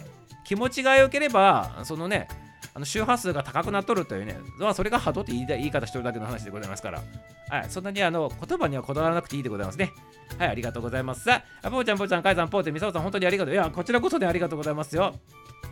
[0.44, 2.28] 気持ちが良ければ、そのね、
[2.74, 7.02] あの周波数が高くなっとるというね、まあ、それが波動って言い言い方してるだけの話でございますから、
[7.50, 9.92] はい、そんなにあの言葉にはこだわらなくていいでございますね。
[10.38, 11.24] はい、ありがとうございます。
[11.24, 13.54] さあ、ぽーちゃん、ぽーちゃん、かいさん、ぽーて、みさおさん、本当にありがとう。
[13.54, 15.14] いや、こちらこそでありがとうございますよ。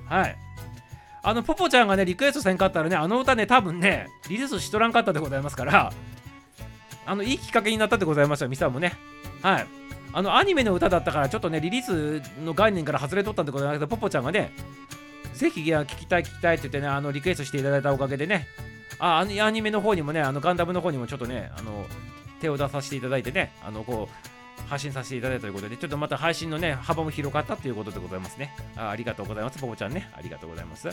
[0.07, 0.37] はい。
[1.23, 5.93] あの、ポポちゃんがね、リクエストせんかったらね、あの歌ね、多分ね、リリースしとらんかったでございますから、
[7.07, 8.93] あの、いいきっかけになったでございますよ、ミサもね。
[9.43, 9.67] はい。
[10.13, 14.53] あの、アニメの歌だったから、ちょっとね、リリースの概念から外れとったんでございますけど、ポポちゃんがね、
[15.41, 18.47] ぜひいや聞きたい聞きたいって言ってね、あのリクエストしていただいたおかげでね、
[18.99, 21.87] あアニメの方にもね、あのガンダムの方にもちょっとね、あの
[22.43, 28.55] 手を出させていただいてね、あのこう発信させていただいたということで、ちょっとまた配信のね、幅も広がったということでございますね。
[28.77, 30.11] あありがとうございます、ポポちゃんね。
[30.15, 30.89] ありがとうございます。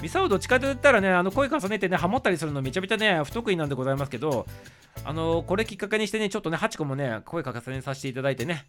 [0.00, 4.46] ミサオどっちかと言ったらね、あの声重ねてね、ハモったりするのめちゃめちゃね、不得意なんでございますけど、
[5.04, 8.66] あのこれきっかけにしてね、ちょっとね、ハチコもね、声重ねさせていただいてね、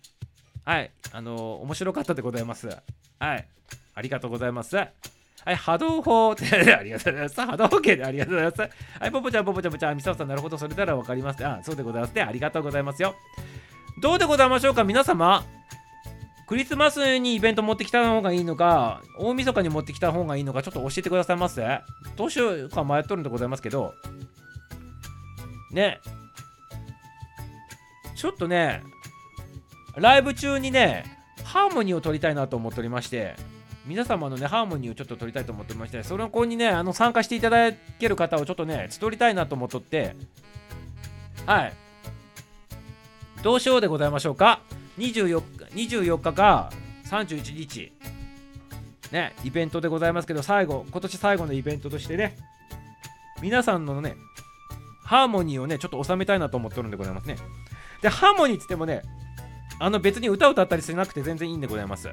[0.66, 2.68] はい、あの面白かったでございます。
[3.20, 3.48] はい、
[3.96, 4.76] ありがとうございます。
[4.76, 7.42] はい、波動砲って ありがとうございます。
[7.42, 8.62] 波動系でありがとうございます。
[9.00, 11.46] はい、ポポちゃん、ポポちゃん、ポポちゃん、ミサオさん、なるほど、それならわかります。
[11.46, 12.24] あ、そうでございますね。
[12.24, 13.16] ありがとうございますよ。
[14.02, 15.44] どうでございましょうか、皆様。
[16.50, 21.82] クリスマスにイベント持ってきた方がいいのか、大晦日に持ってきた方がいいのか、ちょっと教えてくださいませ。
[22.16, 23.94] どうしようか迷っとるんでございますけど、
[25.72, 26.00] ね、
[28.16, 28.82] ちょっとね、
[29.96, 31.04] ライブ中にね、
[31.44, 33.36] ハーモニーを取りたいなと思っておりまして、
[33.86, 40.16] 皆様のね、ハーモニーをちょっと取りたいと思っておりまして、その子にね、あの参加していただける方をちょっとね、募りたいなと思っとって、
[41.46, 41.74] はい。
[43.44, 44.62] どうしようでございましょうか？
[45.00, 45.42] 24
[45.72, 46.72] 日 ,24 日か
[47.06, 47.92] 31日、
[49.12, 52.38] ね、イベントでございますけど、最後、今年最後のイベントとしてね、
[53.42, 54.16] 皆さんのね、
[55.04, 57.38] ハーモニーをね、ちょっと収めたいなと思ってるんでございますね。
[58.02, 59.02] で、ハーモニーっつってもね、
[59.80, 62.10] あの別に歌を歌ったりしなくて全然いいんでございます。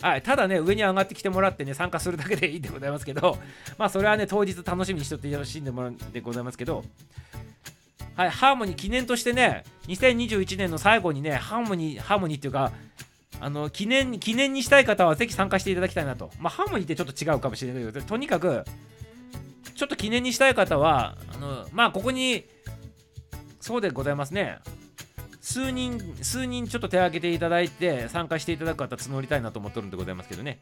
[0.00, 3.38] はい、ただね、上に上がってきてもらってね、参加するだけでいいんでございますけど、
[3.78, 6.84] まあそれはね、当日楽しみにしとってほしいんでもらうんでございますけど、
[8.14, 12.72] はい、ハーモニー記念としてね、2021年の最後にね、ハーモニー、ハーモニーっていうか、
[13.40, 16.30] あの記念記念にしたい方はぜひ参加していただきたいなと。
[16.40, 18.64] まあ、ハーモニーってちょっと違うかもしれないけど、とにかく、
[19.78, 22.44] ちょっと記念にしたい方はあのまあここに
[23.60, 24.58] そうでございますね。
[25.40, 30.58] 数人数人ちょっと手を挙げていただいて参加していただく方募りたいなと思ってるんでございますけどね。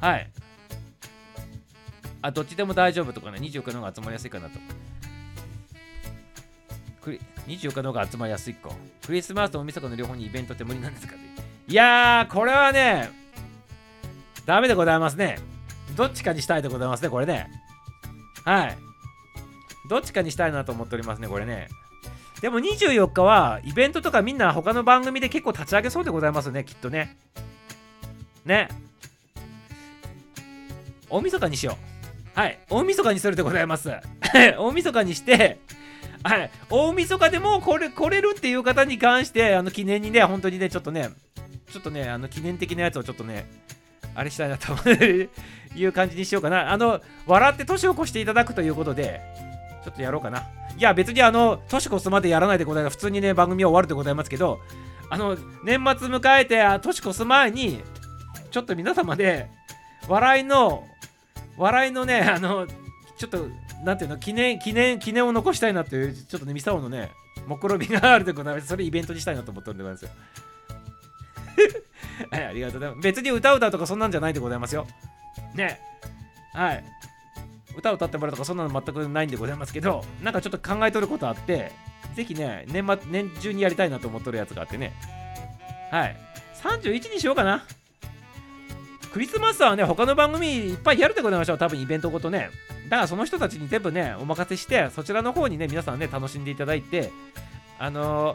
[0.00, 0.30] はい。
[2.22, 4.60] あどっちでも大丈夫とかね24日の方が集まりやすいかなと。
[7.02, 8.70] クリ24日の方が集まりやすいか
[9.04, 11.72] クリスマスと大晦日の両方にイベントって無理なんですかって。
[11.72, 13.10] いやーこれはね
[14.46, 15.38] ダメでございますね。
[15.96, 17.48] どっちかにしたいでございますねこれね。
[18.44, 18.78] はい。
[19.88, 21.68] どっちかにしたいなと思っておりますねこれね。
[22.40, 27.16] でも24日はイベントとかみんな他の番組で結構立ち上げそうでございますねきっとね。
[28.44, 28.68] ね。
[31.08, 31.76] 大晦日にしよ
[32.36, 32.38] う。
[32.38, 32.58] はい。
[32.70, 33.90] 大晦日にするでございます。
[34.58, 35.58] 大晦日にして
[36.22, 36.50] はい。
[36.70, 41.10] 大晦日でもこれ来れるっていう方に関してあの記念にね本当にねちょっとね
[41.70, 43.50] ちょっとねあの記念的なやつをちょっとね
[44.14, 46.72] あれしたいなという感じにしようかな。
[46.72, 49.20] あの笑って年を越していただくということで
[49.84, 50.48] ちょっとやろうかな。
[50.76, 52.96] いや別にあの年越すまでやらないでございます。
[52.96, 54.60] 普通にね番組は終わるでございますけど
[55.10, 57.80] あの年末迎えてあ年越す前に
[58.50, 59.50] ちょっと皆様で
[60.08, 60.84] 笑いの
[61.58, 62.66] 笑いのねあの
[63.18, 63.46] ちょっと
[63.82, 67.10] なんていうの記念記念記念を残したいなっていうちょっとねミサオのね
[67.46, 70.10] 目論見があるでございますそれイベントにしたいなと思ってるんでございますよ。
[72.30, 73.04] はいありがとうございます。
[73.04, 74.86] 別に歌う歌とかそんなんじゃないでございますよ。
[75.54, 75.80] ね。
[76.52, 76.84] はい。
[77.76, 81.72] 歌を歌ってもらうとかそんなの全くないんでございますけどなんかちょっと考えとることあって
[82.14, 84.92] ぜひね年末年中にやりたいなと思っとるやつがあってね。
[85.90, 86.16] はい。
[86.62, 87.64] 31にしようかな。
[89.12, 91.58] クリスマスはね他の番組いっぱいやるでございましょう。
[91.58, 92.50] 多分イベントごとね。
[92.88, 97.10] だからその人たちに全部ねお任せしてそちらの方にね皆さんね楽しんでいただいて
[97.78, 98.34] あの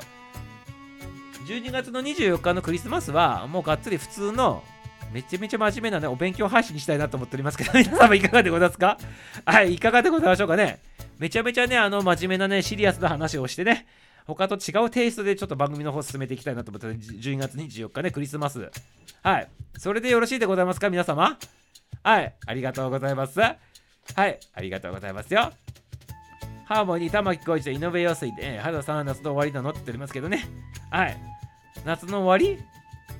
[1.47, 4.63] ー、12月の24日のクリスマスはもうがっつり普通の
[5.11, 8.97] めちゃめちゃ真面目なね、お勉強配信にしたいなと思っておりますけど、 皆様いかがでございますか？
[9.45, 10.79] はい、いかがでございましょうかね。
[11.17, 13.87] めちゃめちゃね、あの、真面目なね、シリアスな話をしてね、
[14.27, 18.69] 他と違うテイストでちょっと番組の方進めていきたいなと思って、12月24日ね、クリスマス。
[19.23, 19.49] はい。
[19.77, 21.37] それでよろしいでございますか、皆様？
[22.03, 22.35] はい。
[22.45, 23.39] ありがとうございます。
[23.39, 23.55] は
[24.27, 24.39] い。
[24.53, 25.51] ありがとうございますよ。
[26.65, 30.45] ハーモニー、玉木浩一と井上陽水で、原さんは、夏の終わりなのって言っておりますけどね。
[30.91, 31.17] はい。
[31.85, 32.61] 夏の終わり？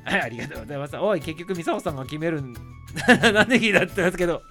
[0.03, 0.97] はい、ありがとうございます。
[0.97, 2.53] おい、結局、ミサオさんが決めるん
[3.33, 4.41] なんで聞いたって言ってますけど、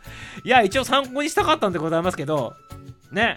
[0.44, 2.54] いや、一応参考にしたかったんでございますけど、
[3.12, 3.36] ね。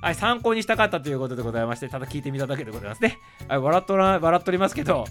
[0.00, 3.18] はい、参考にしたかったということでございまして、ただ聞いてみただけでございますね。
[3.48, 5.04] はい、笑っとら、笑っとりますけど、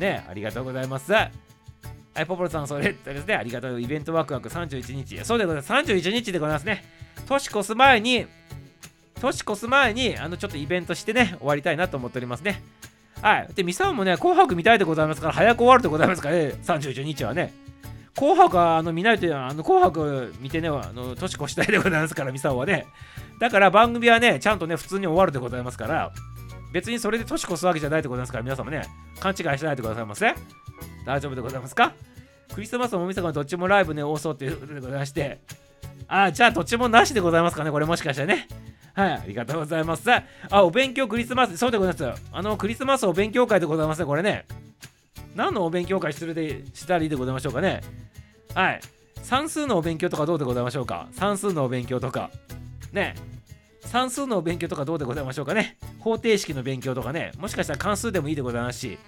[0.00, 1.12] ね、ありがとうございます。
[1.12, 1.30] は
[2.20, 3.80] い、ポポロさん、それですね、ありがとう。
[3.80, 5.24] イベントワクワク31日。
[5.24, 5.72] そうでございます。
[5.72, 6.84] 31日でございますね。
[7.26, 8.26] 年越す前に、
[9.20, 12.62] 年越す前に、あの、ちょっとイベントしてね、終わりたいなと思っておりますね。
[13.22, 13.48] はい。
[13.54, 17.52] で、ミサオもね、紅白見たいでございますから、早く終わるでございますからね、31日はね。
[18.14, 22.86] 紅白はあの見ないと、あの紅白見てね、あの年越したいでございますから、ミサオはね。
[23.42, 26.12] だから番組はね、ちゃんとね、普通に終わるでございますから、
[26.72, 28.84] 別にそれで年越すわけじゃないでございますから、皆様ね、
[29.18, 30.32] 勘違いしないでくださいませ。
[31.04, 31.92] 大丈夫でございますか？
[32.54, 35.40] クリスマスもお店がどっちもライブね、多そうということでございまして、
[36.06, 38.46] あ、じゃあどっちもなしでございますかね、これもしかしてね。
[38.94, 40.08] はい、ありがとうございます。
[40.08, 40.22] あ、
[40.62, 42.22] お勉強クリスマス、そうでございます。
[42.30, 44.46] あの、クリスマスお勉強会でございますね、これね。
[45.34, 47.80] 何のお勉強会するでしたりでございましょうかね。
[48.54, 48.80] はい。
[49.24, 51.08] 算数のお勉強とかどうでございましょうか？
[51.12, 52.30] 算数のお勉強とか。
[52.92, 53.14] ね。
[53.80, 57.32] 算数のお勉強とかどうでございましょうかね方程式の勉強とかね。
[57.38, 58.98] もしかしたら関数でもいいでございますし。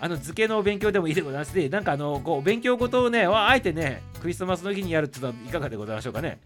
[0.00, 6.40] あの図形のお勉強でもいいでございますし、なんかあの、こう、勉強事をね、あえてね、クリスマスの日にやるっていうのはいかがでございましょうかね。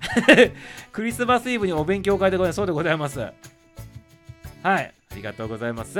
[0.92, 2.56] クリスマスイブにお勉強会でございます。
[2.56, 3.20] そうでございます。
[3.20, 3.32] はい。
[4.62, 5.98] ありがとうございます。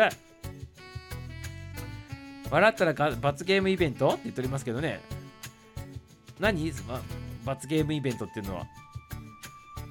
[2.51, 5.01] 笑ったら罰ゲームイベントって言っておりますけどね。
[6.39, 6.71] 何？
[6.87, 7.01] ば
[7.45, 8.67] 罰ゲームイベントっていうのは。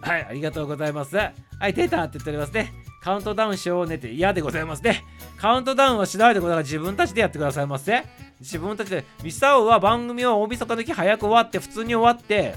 [0.01, 1.15] はい、ありがとうございます。
[1.15, 1.33] は
[1.67, 2.73] い、出たって言っておりますね。
[3.01, 5.03] カウントダウンしようねって嫌でございますね。
[5.37, 6.65] カウントダウンはしないでございます。
[6.65, 8.03] 自分たちでやってくださいませ。
[8.39, 9.05] 自分たちで。
[9.23, 12.55] ミサオは番組を大晦日の日早く終わって、普通に終わって、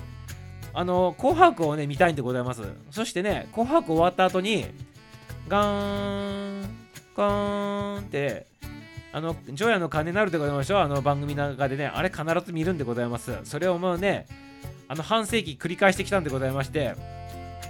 [0.75, 2.63] あの、紅白をね、見たいんでございます。
[2.91, 4.67] そしてね、紅白終わった後に、
[5.49, 8.47] ガーン、ガーンって、
[9.13, 10.79] あの、ジョヤの鐘なるでございましょう。
[10.79, 13.39] あの番組の中でね、あれ必ず見るんでございます。
[13.45, 14.27] それをもうね、
[14.89, 16.95] あの半世紀繰り返してきたんでございまして、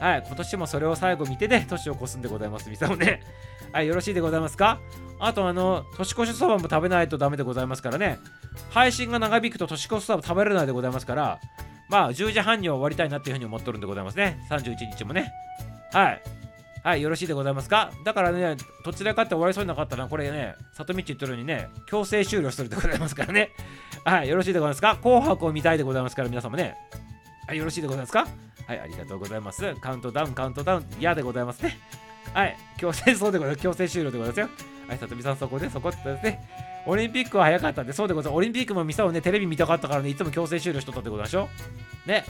[0.02, 2.68] はい、今年もそれを最後見てね、 年を越すんでございます。
[2.68, 3.22] みさもね。
[3.72, 4.80] はい、よろしいでございますか？
[5.20, 8.18] あと、あの、年越しそばも食べないとダメでございますからね。
[8.70, 11.38] 配信が長引くと年越しそば食べれないでございますから、
[11.88, 14.40] まあ、10時半には終わりたいなっていうふうに思っとるんでございますね。
[14.50, 15.32] 31日もね。
[15.92, 16.22] はい。
[16.82, 17.92] はい、よろしいでございますか？
[18.04, 23.50] だからね、どちらかって終わりそうになかったら、これね、里道言ってるようにね、強制終了するでございますからね。
[24.04, 24.96] はい、よろしいでございますか？
[24.96, 26.74] 紅白を見たいでございますから、皆様ね。
[27.46, 28.26] はい、よろしいでございますか？
[28.66, 29.74] はい、ありがとうございます。
[29.76, 31.78] カウントダウン、カウントダウン、嫌でございますね。
[32.32, 33.62] はい、強制そうでございます。
[33.62, 34.48] 強制終了でございますよ。
[34.88, 36.48] はい、さとみさん、そこで、そこってですね。
[36.86, 38.38] オリンピックは早かったんで、そうでございます。
[38.38, 41.48] オリンピックもミサをね、テレビ見たかったからね、いつも強制終了しとったってことでしょ？
[42.06, 42.24] ね。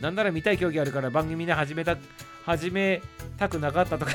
[0.00, 1.96] なんなら見たい競技あるから番組ね、始めた、
[2.44, 3.00] 始め
[3.38, 4.12] たくなかったとか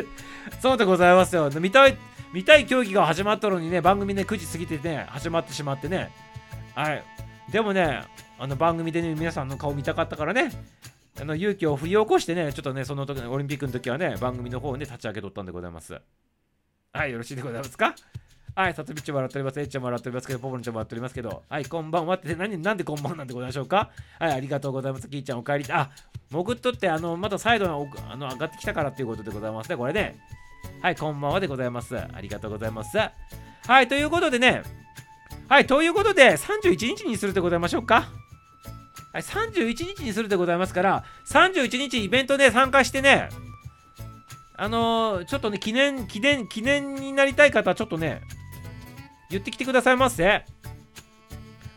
[0.60, 1.50] そうでございますよ。
[1.60, 1.96] 見たい、
[2.32, 6.10] 見たい競技が始まったのにね、番組ね、9時過ぎてね、始まってしまってね。
[6.74, 7.04] はい。
[7.50, 8.02] でもね、
[8.38, 10.50] あの番組でね、皆さんの顔見たかったからね、
[11.20, 16.00] あの勇気を振り起こしてね、ちょっとね、その時のオリンピックの時はね、番組の方をね、立ち上げとったんでございます。
[16.92, 17.94] はい、よろしいでございますか？
[18.54, 19.60] はい、さとみっちょも笑っております。
[19.60, 23.90] えっちょも笑っておりますけど、ポポのちょも笑っておりますけど、はい、こんばんはって、何、なんでこんばんなんでございましょうか？
[24.18, 25.08] はい、ありがとうございます。
[25.08, 25.64] きーちゃん、お帰り。
[25.72, 25.90] あ、
[26.30, 30.18] 潜っとって、あの、また再度のあの上がってきたからっていうことでございますね、これね。
[30.80, 31.96] はい、こんばんはでございます。
[31.98, 32.96] ありがとうございます。
[32.96, 33.12] は
[33.82, 34.62] い、ということでね、
[35.48, 38.08] はい、ということで、31日にするでございましょうか？
[39.12, 43.28] はい、31日にするでございますから、31日イベントで参加してね、
[44.56, 48.20] あのーちょっとね、記念、記念、記念になりたい方はちょっとね、
[49.30, 50.44] 言ってきてくださいませ。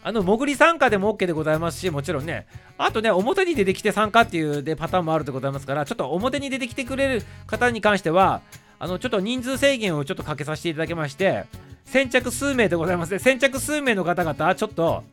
[0.04, 8.42] あの、潜り参加でも OK でございますし、もちろんね、あとね、表に出てきて参加っていうでパターンもあるでございますから、ちょっと表に出てきてくれる方に関しては、
[8.80, 11.46] あの、ちょっと人数制限をちょっとかけさせていただきまして、
[11.86, 13.20] 先着数名でございますね。
[13.20, 15.04] 先着数名の方々、ちょっと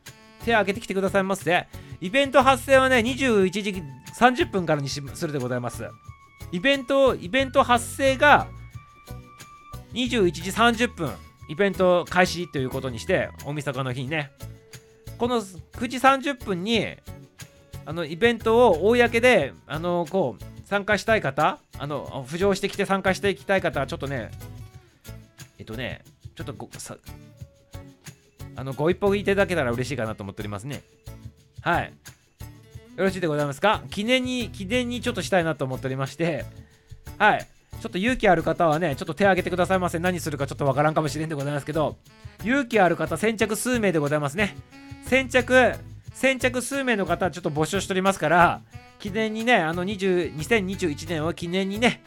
[0.49, 1.66] 手を挙げてきてくださいませ。
[2.01, 3.82] イベント発生はね、21時
[4.18, 5.88] 30分からにしするでございます。
[6.51, 8.49] イベント、イベント発生が
[9.92, 11.12] 21時30分、
[11.49, 14.30] イベント開始ということにして、大晦日の日にね、
[15.18, 16.96] この9時30分に、
[17.84, 24.30] あのイベントを公で、あのこう参加したい方、あの浮上してきて参加していきたい方は、ちょっとね、
[25.59, 26.03] えっとね、
[26.34, 26.96] ちょっとごさ
[28.59, 30.82] あのご一報いただけたら嬉しいかなと思っておりますね。
[31.61, 31.92] はい。
[32.96, 33.84] よろしいでございますか？
[33.88, 36.44] 記念に、記念にちょっとしたいなと思っておりまして、
[37.18, 37.46] はい。
[37.80, 40.00] ちょっと勇気ある方はね、ちょっと手を挙げてくださいませ。
[40.00, 41.98] 何するかちょっとわからんかもしれんでございますけど、
[42.42, 44.56] 勇気ある方、先着数名でございますね。
[45.04, 45.74] 先着、
[46.12, 48.61] 先着数名の方、ちょっと募集しておりますから、
[48.98, 52.02] 記念にね、あの20 2021年を記念にね、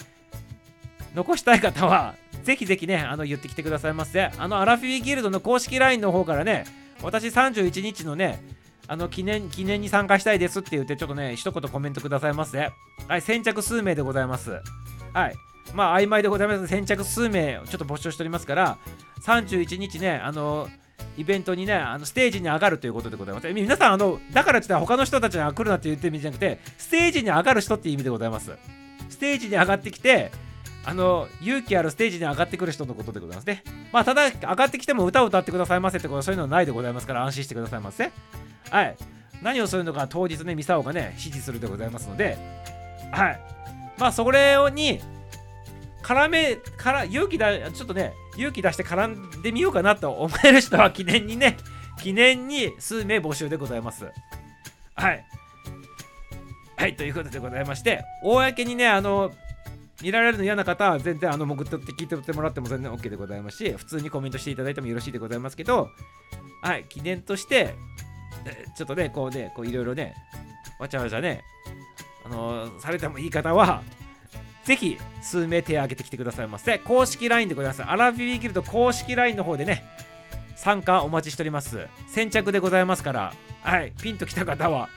[1.15, 4.31] 残したい方は、ぜひぜひね、あの言ってきてくださいませ。
[4.37, 6.65] あの、アラフィーギルドの公式 LINE の方からね、
[7.01, 8.43] 私31日のね、
[8.87, 12.71] あの記念記念に参加したいですって言って、ちょっとね、一言コメントくださいませ。
[13.07, 14.51] はい、先着数名でございます。
[15.13, 15.35] はい。
[15.73, 16.67] まあ、曖昧でございます。
[16.67, 18.77] 先着数名、ちょっと募集しておりますから、
[19.25, 20.67] 31日ね、あの、
[21.17, 23.53] イベントにね、あのステージに上がるということでございます。
[23.53, 28.51] 皆さん、あの、だからって言ったら他の人たちが来るなって言ってる意味じゃなくて、ステージに上がる人っていう意味でございます。
[29.09, 30.31] ステージに上がってきて、
[30.83, 33.63] あの、勇気あるステージに上がってくる人のことでございますね。
[33.91, 38.11] まあ、ただ、上がってきても歌を歌ってくださいませってことはそういうのはないでございますから、安心してくださいませ。
[38.69, 38.95] はい。
[39.43, 42.37] 何をするのか当日ね、ミサオがね、指示するでございますので、
[43.11, 43.39] はい。
[43.97, 44.99] まあ、それに、
[46.01, 51.57] 絡め、から、勇気だ、ちょっとね、勇気出して絡んでみようかなと思える人は記念にね、
[52.01, 54.05] 記念に数名募集でございます。
[54.95, 55.25] はい。
[56.75, 59.31] はい、ということでございまして、公にね、あの、
[60.01, 65.89] 見られるの嫌な方は全然あの潜ってって聞いてってもらっても全然 OK でございますし、普通にコメントしていただいてもよろしいでございますけど、
[66.61, 67.75] はい、記念として、
[68.75, 70.15] ちょっとね、こうね、こういろいろね、
[70.79, 71.43] わちゃわちゃね、
[72.25, 73.83] あのーされてもいい方は、
[74.63, 76.79] ぜひ数名手を挙げてきてくださいませ。
[76.79, 77.83] 公式 LINE でございます。
[77.83, 79.83] アラビビギルド公式 LINE の方でね、
[80.55, 81.87] 参加お待ちしております。
[82.07, 83.33] 先着でございますから、
[83.63, 84.89] はい、ピンときた方は、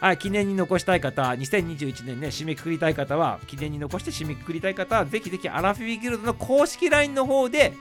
[0.00, 7.74] はい、記念に残したい方、2021年ね、締めくくりたい方は、記念に残して締めくくりたい方は、ぜひぜひアラフィビギルドの公式 LINE の方で、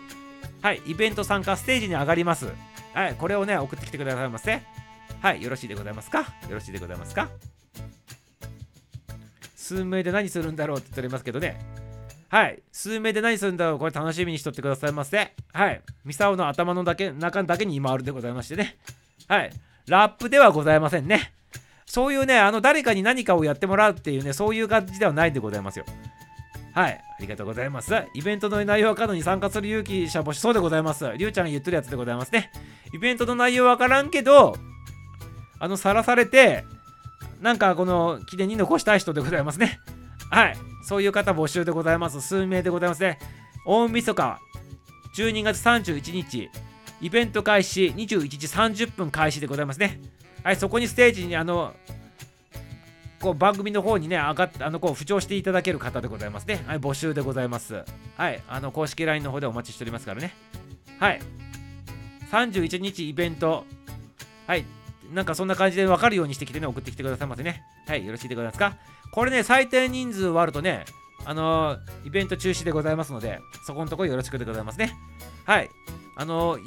[0.61, 2.47] はい、イベント参加ステージに上がります。
[2.93, 4.61] はい、これをね、送ってきてくださいませ。
[5.21, 6.19] はい、よろしいでございますか？
[6.19, 7.29] よろしいでございますか？
[9.55, 11.59] 数名で何するんだろうって言っておりますけどね。
[12.27, 12.61] はい。
[12.71, 13.79] 数名で何するんだろう？
[13.79, 15.33] これ楽しみにしとってくださいませ。
[15.53, 15.81] はい。
[16.03, 18.77] ミサオの頭のだけ中だけに今あるでございましてね。
[19.27, 19.51] はい。
[19.87, 21.33] ラップではございませんね。
[21.89, 25.85] そういうね、あの誰かに何かをやってもらうっていうね、そういう感じではないでございますよ。
[26.75, 26.91] はい。
[26.93, 27.93] ありがとうございます。
[28.13, 31.11] イベントの内容は過度に参加する勇気者募集そうでございます。
[31.17, 32.51] りゅうちゃんが言ってるやつでございますね。
[32.93, 34.55] イベントの内容わからんけど、
[35.59, 36.63] あの、さらされて、
[37.41, 39.79] なんかこの記念に残したい人でございますね。
[40.29, 40.57] はい。
[40.83, 42.21] そういう方募集でございます。
[42.21, 43.17] 数名でございますね。
[43.65, 44.39] 大晦日、
[45.17, 46.49] 12月31日、
[47.01, 48.47] イベント開始、21時
[48.85, 49.99] 30分開始でございますね。
[50.43, 51.73] はい、そこにステージに、あの、
[53.19, 56.63] こう番組の方にね、上がっ、あの、こう、浮上していただける方でございますね。
[56.65, 57.83] はい、募集でございます。
[58.15, 60.33] はい、あの、公式 LINE の方でお待ちしておりますからね。
[60.99, 61.21] はい。
[62.31, 63.65] 31日イベント、
[64.47, 64.65] はい、
[65.11, 67.63] なんかそんな感じで分かるようにしてきてね、送ってきてくださいませね。
[67.87, 68.77] はい、よろしいでございますか？
[69.11, 70.85] これね、最低人数割るとね、
[71.25, 74.95] あのーイベント中止でございますので、そこのところよろしくでございますね。
[75.45, 75.69] はい。
[76.21, 76.57] あの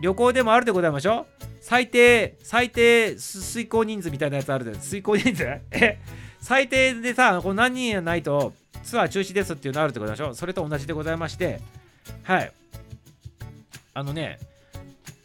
[0.00, 1.44] 旅行でもあるでございましょう？
[1.60, 5.44] 最低、最低遂行人数みたいなやつあるで、遂行人数？
[5.70, 6.00] え？
[6.40, 8.52] 最低でさ、こう何人やないと
[8.82, 10.30] ツアー中止ですっていうのあるってことでしょ？
[10.30, 11.60] うそれと同じでございまして、
[12.24, 12.52] はい。
[13.94, 14.40] あのね、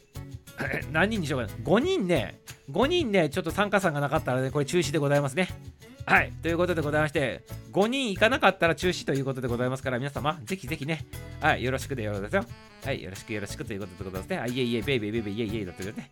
[0.93, 1.53] 何人にしようかな。
[1.53, 2.39] 5人ね、
[2.71, 5.47] 5人ね、ちょっと参加さんがなかったらね、これ中止でございますね。
[6.05, 6.31] はい。
[6.41, 11.05] ということでございまして、5人行かなかったら中止ということでございますから、皆様、ぜひぜひね、
[11.39, 12.45] はい、よろしくでよろですよ。
[12.83, 14.37] はい、よろしくよろしくということでございますね。
[14.39, 16.09] あ、いえいえ、ベイベイベイベイイエイイエイだってね。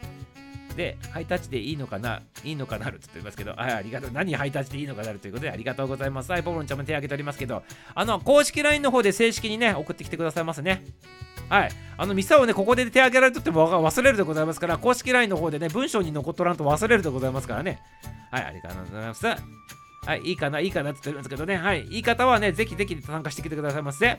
[0.75, 4.11] で、ハイタッチでいいのかないいのかなるって言ってますけど、はい、ありがとう。
[4.13, 6.31] 何ハイタッチでいいのかなるということで、ありがとうございます。
[6.31, 7.63] はい、ポロンちゃんも手挙げておりますけど、
[7.93, 10.83] あの、公式 LINE の方で正式にね、送ってきてくださいますね。
[11.49, 11.71] はい。
[11.97, 17.81] あの、ミサをね、ここで手挙げられとっても忘れるでございますから、公式 LINE の方でね、文章に残っとらんと忘れるでございますからね。
[18.31, 19.78] はい、ありがとうございます。
[20.05, 21.57] はい、いいかな、いいかなって言ってるんですけどね。
[21.57, 24.17] はい、いい方はね、ぜひぜひ参加してきてくださいませ。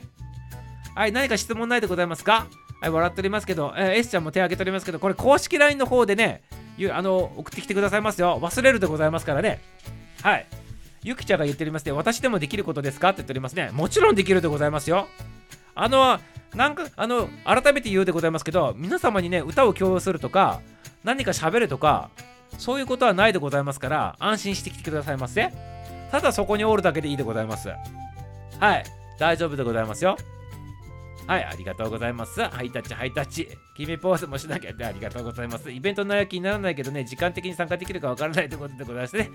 [0.95, 2.47] はい、何か質問ないでございますか？
[2.81, 6.43] はい、笑っておりますけど、えー、S ちゃんも手挙げておりますけど、これ公式 LINE の方でね、
[6.91, 8.39] あの送ってきてくださいますよ。
[8.41, 9.61] 忘れるでございますからね。
[10.21, 10.47] はい。
[11.03, 13.71] ゆきちゃんが言っておりますね、私でもできることですかって言っておりますね。
[13.73, 15.07] もちろんできるでございますよ。
[15.73, 16.19] あの、
[16.53, 20.61] なんか、あの、改めて言うでございますけど、皆様にね、歌を共有するとか、
[21.03, 22.09] 何か喋るとか、
[22.57, 25.51] そういうことはないでございますから、安心してきてくださいませ。
[26.11, 27.69] ただそこにおるだけでいいでございます。
[28.59, 28.83] はい、
[29.17, 30.17] 大丈夫でございますよ。
[31.27, 32.43] はい、ありがとうございます。
[32.43, 33.47] ハイタッチ、ハイタッチ。
[33.77, 35.71] 決めポーズもしなきゃってありがとうございます。
[35.71, 39.29] イベントの内容気にならないけどね、時間的に参加できるかわからないということでございますね。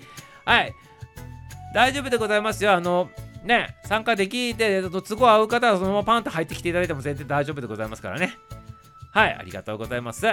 [0.45, 0.73] はい、
[1.73, 2.73] 大丈夫でございますよ。
[2.73, 3.09] あの、
[3.43, 8.37] ね、参加できて、都合合う方はそのままパンと入ってきていただいても全然大丈夫でございますからね。
[9.11, 10.27] はい、ありがとうございます。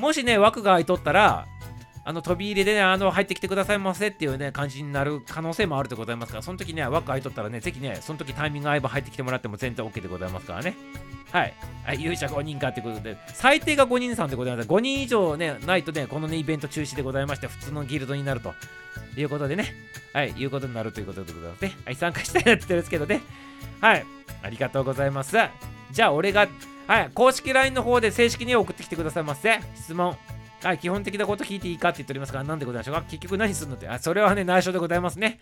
[0.00, 1.46] もしね、枠が空いとったら、
[2.08, 10.74] あの飛び入りでね、あの入ってきてくださいませっていうね、感じになる可能性もあるでございますから、その時ね、枠空いとったらね、ぜひね、その時タイミング合えば入ってきてもらっても全然 OK でございますからね。
[11.32, 11.54] はい。
[11.84, 14.66] はい、勇者5人かってことで、最低が5人さんでございます。
[14.70, 18.54] 5人以上ね、ないとね、このね、イベント中止でございまして、普通のギルドになると
[19.14, 19.74] いうことでね、
[20.14, 21.76] はい、いうことになるということでございますね。
[21.84, 23.20] はい、参加したいなって言ってるんですけどね。
[23.82, 24.06] はい、
[24.42, 25.36] ありがとうございます。
[25.90, 26.48] じゃあ、俺が、
[26.86, 29.60] はい、公式 LINE の方で正式に送ってきてくださいませ。
[29.76, 30.16] 質問。
[30.62, 33.02] はい、基本的なこと聞いていいかって言っておりますから、なんでございましょうか？
[33.02, 35.40] 結局何するのって、あ、それはね、内緒でございますね。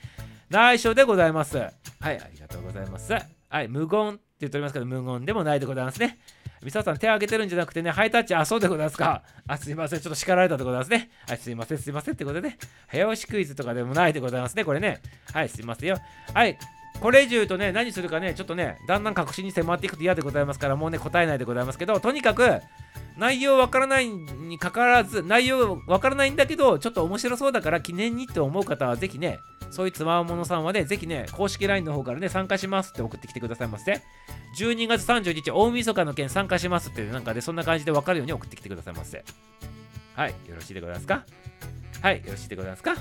[0.50, 1.56] 内緒でございます。
[1.58, 3.12] はい、ありがとうございます。
[3.12, 6.18] はい、無言って言っておりますけど、無言でもないでございますね。
[6.62, 9.22] ミサさん手を挙げてるんじゃなくてね、ハイタッチ、あ、そうでございますか。
[9.46, 11.10] あ、すいません、ちょっと叱られたでございますね。
[11.28, 12.58] はい、すいません、すいませんってことでね、
[12.88, 15.00] 早押しクイズとかでもないでございますね、これね。
[15.32, 15.98] はい、すいませんよ。
[16.34, 16.58] はい、
[17.00, 22.60] これ以上言うとね、何するかね、ちょっとね、だんだん確信に迫っていくと嫌でございますから、もうね、答えないでございますけど、とにかく、
[23.16, 29.40] 内容わからないにかかわらず、内容わからないんだけど、ちょっと面白そうだから記念にって思う方は、ぜひね、
[29.70, 34.02] そういうつまものさんはね、ぜひね、公式 LINE の方からね、参加しますって送ってきてくださいませ。
[34.58, 39.24] 12月30日、大晦日の件参加しますって、なんかで、そんな感じで分かるように送ってきてくださいませ。
[40.14, 41.24] はい、よろしいでございますか？
[42.02, 42.94] はい、よろしいでございますか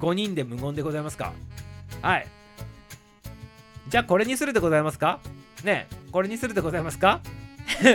[0.00, 1.32] ?5 人で無言でございますか？
[2.02, 2.26] はい。
[3.88, 5.20] じゃあ、これにするでございますか？
[5.66, 7.20] ねこれにするでございますか？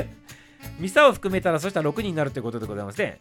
[0.80, 3.20] ミサを含めたらそしたら6人になるということでございまして、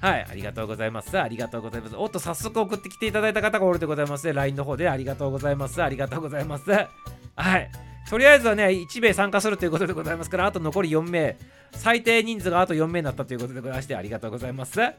[0.00, 1.18] はい、ありがとうございます。
[1.18, 1.96] ありがとうございます。
[1.96, 4.32] おっと、早速送ってきていただいた方がおるでございますね。
[4.32, 5.82] LINE の方でありがとうございます。
[5.82, 6.70] ありがとうございます。
[6.70, 6.86] は
[7.58, 7.70] い。
[8.08, 11.36] とりあえずはね、1名参加するということでございますから、あと残り4名、
[11.72, 14.80] 最低人数があと4名になったということでございまして、ありがとうございます。
[14.80, 14.94] はい、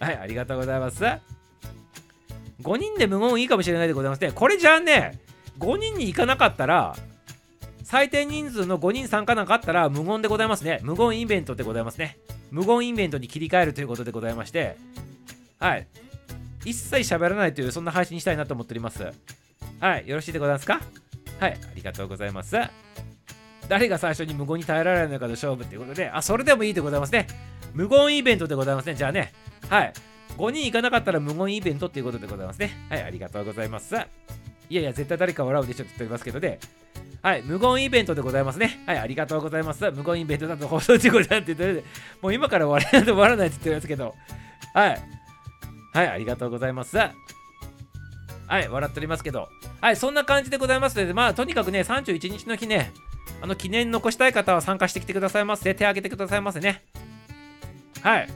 [0.00, 1.04] ありがとうございます。
[1.04, 4.30] 5人で無言いいかもしれないでございますね。
[4.32, 5.18] これじゃあね、
[5.58, 6.96] 5人に行かなかったら、
[7.84, 10.80] 最低人数の5人参加なんかあったら無言でございますね。
[10.82, 12.18] 無言イベントでございますね。
[12.50, 14.76] 無言イベントに切り替えるということでございまして、
[15.60, 15.86] はい。
[16.64, 19.12] 一切喋らないという、そんな配信にしたいなと思っております。
[19.80, 20.08] はい。
[20.08, 20.80] よろしいでございますか？
[21.38, 21.52] はい。
[21.52, 22.56] ありがとうございます。
[23.68, 27.26] 誰が最初に無言に耐えられるのかの勝負ということで、あ、それでもいいでございますね。
[27.74, 28.94] 無言イベントでございますね。
[28.94, 29.32] じゃあね、
[29.68, 29.92] はい。
[30.38, 32.70] 5人行かなかったら無言イベントっていうことでございますね。
[32.88, 33.02] はい。
[33.02, 33.94] ありがとうございます。
[34.70, 36.58] いやいや、絶対誰か笑うでしょって言っておりますけどね。
[37.24, 38.82] はい、無言イベントでございますね。
[38.84, 39.90] はい、ありがとうございます。
[39.92, 41.82] 無言イベントだと放送事故だって言って
[42.20, 44.14] もう今から終わらないと終わらないって言ってるんですけど。
[44.74, 45.02] はい。
[45.94, 46.98] はい、ありがとうございます。
[46.98, 47.12] は
[48.60, 49.48] い、笑っておりますけど。
[49.80, 52.92] はい、そんな感じでございますので、まあ、とにかくね、31日の日ね、
[53.40, 55.74] あの、記念残したい方は参加してきてくださいませ。
[55.74, 56.84] 手挙げてくださいませね。
[58.02, 58.28] はい。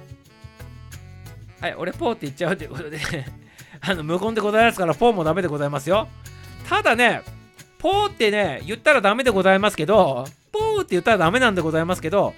[1.61, 2.99] はい、俺、ポーって言っちゃうということで
[3.83, 6.09] あの、無言でございますから、ポーもダメでございますよ。
[6.67, 7.23] ただね、
[7.79, 12.35] ポーってね、言ったらダメでございますけど、ポーって言ったらダメなんでございますけど、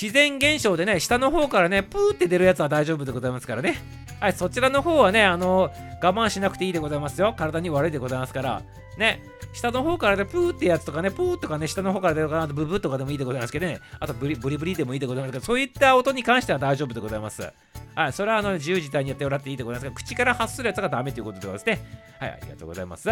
[0.00, 3.78] 自然現象でね、下の方からね、プーって出るやつは大丈夫でございますからね。
[4.20, 5.70] はい、そちらの方はね、あの
[6.02, 7.34] 我慢しなくていいでございますよ。
[7.36, 8.62] 体に悪いでございますから。
[8.96, 9.20] ね、
[9.52, 17.52] 下の方からね、プーってやつとかね、プーとかね、下の方から出るかなとブブとかでもいいでございますけどね、あとブリブリブリでもいいでございますけど、そういった音に関しては大丈夫でございます。
[17.96, 21.80] はい、それはあの自由自在にやってもらっていいでございますが、口から発するやつがダメということでございますね。
[22.20, 23.08] はい、ありがとうございます。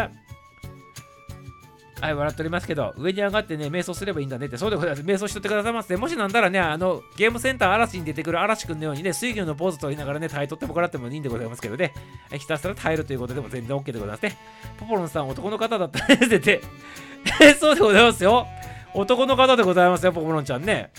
[2.02, 5.02] はい、笑っておりますけど、上に上がってね、瞑想すればいいんだねって、そうでございます。
[5.02, 5.96] 瞑想しとってくださいませ。
[5.96, 11.94] もしなんだらね、あの、ゲームセンター嵐に出てくる嵐くんのようにね、水魚のポーズ取りながらね、耐えとってもらってもいいんでございますけどね、
[12.32, 14.36] ひたすら耐えるということでも全然 OK でございますね。
[14.80, 16.60] ポポロンさん、男の方だったねって、
[17.60, 18.48] そうでございますよ。
[18.94, 20.90] 男の方でございますよ、ポポロンちゃんね。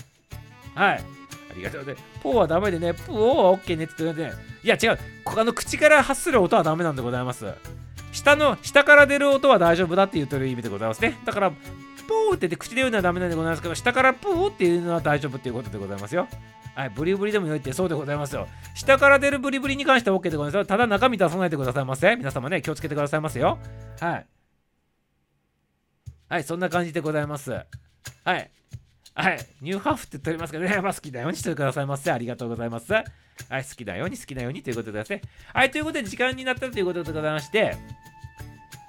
[0.74, 0.94] はい。
[0.94, 1.00] あ
[1.54, 1.96] りがとうね。
[2.22, 4.32] ポーはダメでね、プーは OK ねって言ってね、
[4.62, 7.44] いや違う、あの口から発する音はダメなんでございます。
[8.14, 11.18] 下の下から出る音は大丈夫だって言ってる意味でございますね。
[11.24, 16.28] だから、ポーって言って口で言うのはダメなんでございますけど、下からポーっていうのは大丈夫っていうことでございますよ。
[16.76, 18.46] はい、ブリブリでもよいってそうでございますよ。
[18.74, 20.64] 下から出るブリブリに関しては OK でございますよ。
[20.64, 22.14] ただ中身出さないでくださいませ。
[22.14, 23.58] 皆様ね、気をつけてくださいますよ。
[23.98, 24.26] はい。
[26.28, 27.50] はい、そんな感じでございます。
[27.50, 28.50] はい。
[29.14, 32.10] はい、ニューハーフって言っておりますけどね、まあ好きなようにしてくださいませ。
[32.10, 32.92] ありがとうございます。
[32.92, 33.04] はい、
[33.64, 35.22] 好きなように好きなようにということでですね。
[35.52, 37.76] はい、ということで時間になったということでございまして、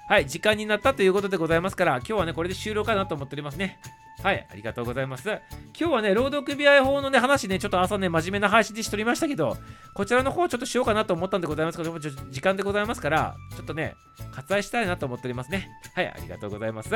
[0.08, 3.78] はい、時間になったということでございますから、今日はね、これで終了かなと思っておりますね。
[4.22, 5.28] はい、ありがとうございます。
[5.28, 5.40] 今
[5.74, 9.56] 日はね、朗読組合法のね、話ね、ちょっと朝ね、真面目な配信でしておりましたけど、
[9.94, 13.94] こちらの方ちょっとしようかなと思ったんでございますけども、ちょ時間でございますから、ちょっとね、
[14.34, 15.68] 割愛したいなと思っておりますね。
[15.94, 16.90] はい、ありがとうございます。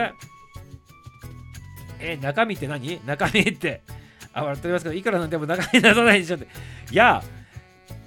[2.00, 3.00] え中身って何？
[3.06, 3.82] 中身って。
[4.32, 6.46] あ、笑っておりますけど、いくらなんでも中身出さないでしょって。
[6.90, 7.22] いや、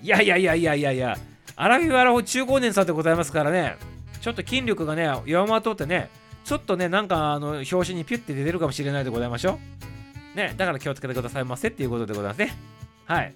[0.02, 1.18] いやいやいやいやいやいや、
[1.56, 3.78] アラフィアラフォ中高年さんでございますからね、
[4.22, 6.10] ちょっと筋力がね、弱まっとってね、
[6.46, 9.60] ちょっとね、なんかあの表紙にピュッて出てるかもしれないでございましょ
[10.34, 10.38] う。
[10.38, 12.56] ね、だから気をつけてくださいませっていうことでございますね。
[13.06, 13.34] はい。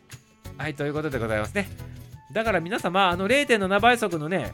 [0.58, 1.70] はい、ということでございますね。
[2.34, 4.53] だから皆様、あの0.7倍速のね、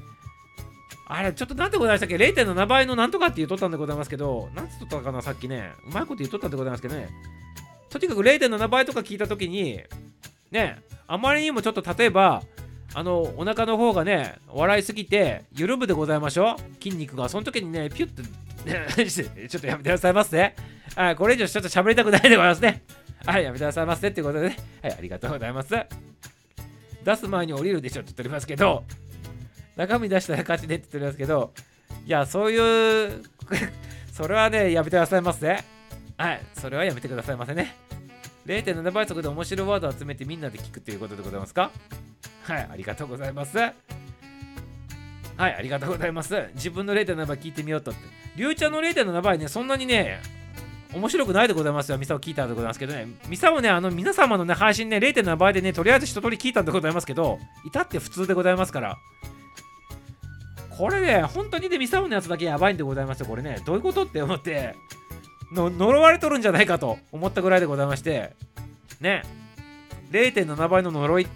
[1.14, 5.72] あれ、ちょっとなんでございましたっけ ?0.7 倍のなんとかって言っとったんでございますけど、なんつっとったかな、さっきね。
[5.88, 7.07] うまいこと言っとったんでございますけどね。
[7.91, 9.80] とにかく0.7倍とか聞いたときに、
[10.49, 12.41] ね、あまりにもちょっと例えば、
[12.95, 17.30] あの、お腹の方がね、笑いすぎて、緩むでございましょう筋肉が。
[17.30, 18.24] その時にね、ピュッと、
[18.68, 18.88] ね
[19.47, 20.55] ちょっとやめてくださいませね。
[20.95, 22.82] はい、これ以上ちょっと喋りたくないでございますね。
[23.24, 24.57] はい、やめてくださいませっていうことでね。
[24.82, 25.76] はい、ありがとうございます。
[27.03, 28.84] 出す前に降りるでしょって言っておりますけど、
[29.76, 31.53] 中身出したら勝ちねって言っておりますけど、
[32.05, 33.24] いや、そういう、
[34.11, 35.63] それはね、やめてくださいませ。
[36.17, 37.76] はい、それはやめてくださいませね。
[38.45, 41.71] 0.7倍速で面白いワードを集めてみんなで聞くということでございますか？
[42.43, 43.57] はい、ありがとうございます。
[43.57, 43.71] は
[45.49, 46.49] い、ありがとうございます。
[46.53, 47.99] 自分の0.7倍聞いてみようとって。
[48.36, 50.19] りゅうちゃんの0.7倍ね、そんなにね、
[50.93, 51.97] 面白くないでございますよ。
[51.97, 53.07] ミサを聞いたんでございますけどね。
[53.28, 58.97] ミサをね、あの、皆様のね、配信ね、0.7倍でね、とりあえず一通り聞いたんでございますけど、至って普通でございますから。
[60.78, 63.26] これね、本当にね、ミサオのやつだけやばいんでございますよ。
[63.26, 64.76] これね、どういうことって思って、
[65.51, 68.32] の呪われとるんじゃないかと思ったぐらいでございまして、
[68.99, 69.24] ね、
[70.11, 71.28] 0.7倍の呪い、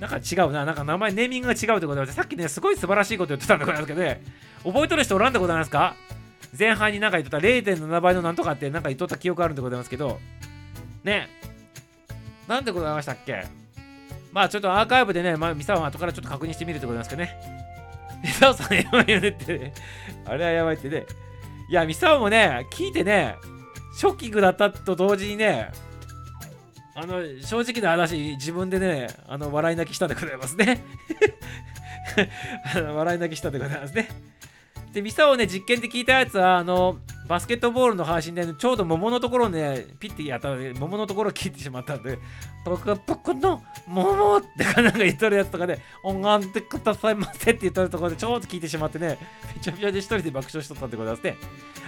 [0.00, 4.22] なんか違うな、なんか名前、ネーミングが違うでございまして、さっきね、すごい素晴らしいこと言ってたんでございますけどね、
[4.64, 5.94] 覚えとる人おらんでございますか？
[6.58, 10.20] 前半になんか言っとった0.7倍のなんとかってなんか言っとった記憶あるんでございますけど、
[11.02, 11.28] ね、
[12.46, 13.44] なんでございましたっけ？
[14.32, 17.61] まあちょっとアーカイブでね、まあ、ミサオは後からちょっと確認してみるでございますけどね。
[18.22, 19.74] ミサオさんやばいよねってね。
[20.24, 21.06] あれはやばいってね。
[21.68, 23.36] いや、ミサオもね、聞いてね、
[23.96, 25.70] ショッキングだったと同時にね、
[26.94, 30.84] あの、正直な話、自分でね、あの、笑い泣きしたでございますね。
[32.74, 34.08] あの笑い泣きしたでございますね。
[34.92, 36.98] で、ミサオね、実験で聞いたやつは、あの、
[37.32, 42.18] バスケットボールの配信で、ちょうど桃のところね、ピッてやったので、桃のところを切ってしまったんで、
[42.62, 49.16] 僕は僕の桃ってかなんか言っとるやつとかで、拝んでくださいませって言っとるところで、ちょうど聞いてしまってね、
[49.56, 51.38] めちゃめちゃで一人で爆笑しとったんでございますね。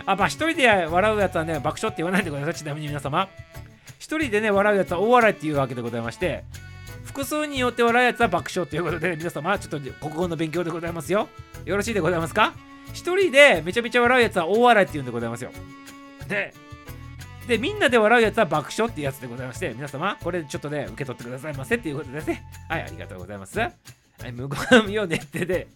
[0.06, 3.28] あ、まあ一人で笑うやつはね、爆笑って言わないでください、ちなみに皆様。
[3.98, 6.44] 一人でね、笑うやつは大笑いっていうわけでございまして、
[7.04, 11.28] 複数によって笑うやつは爆笑ということで、皆様、ちょっと国語の勉強でございますよ。
[11.66, 12.54] よろしいでございますか？
[12.92, 15.50] 一人でめちゃめちゃ笑うやつは大笑いって言うんでございますよ。
[16.28, 16.52] で、
[17.48, 22.44] で、みんなで笑うやつは爆笑ってやつでございまして、皆様、これちょっとね、受け取ってくださいませっていうことですね。
[22.68, 23.58] はい、ありがとうございます。
[23.58, 25.66] はい、無言よねってで、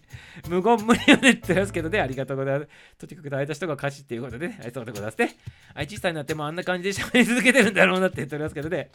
[0.47, 2.71] 無言無理よねって言いますけどね、ありがとうございます。
[2.97, 5.35] とにかく大た人が歌詞っていうことでね、はい、そうございますね。
[5.75, 8.89] はい、小さいなってもあんな感じで喋り続けてるんだろうなって言っておりますけどね。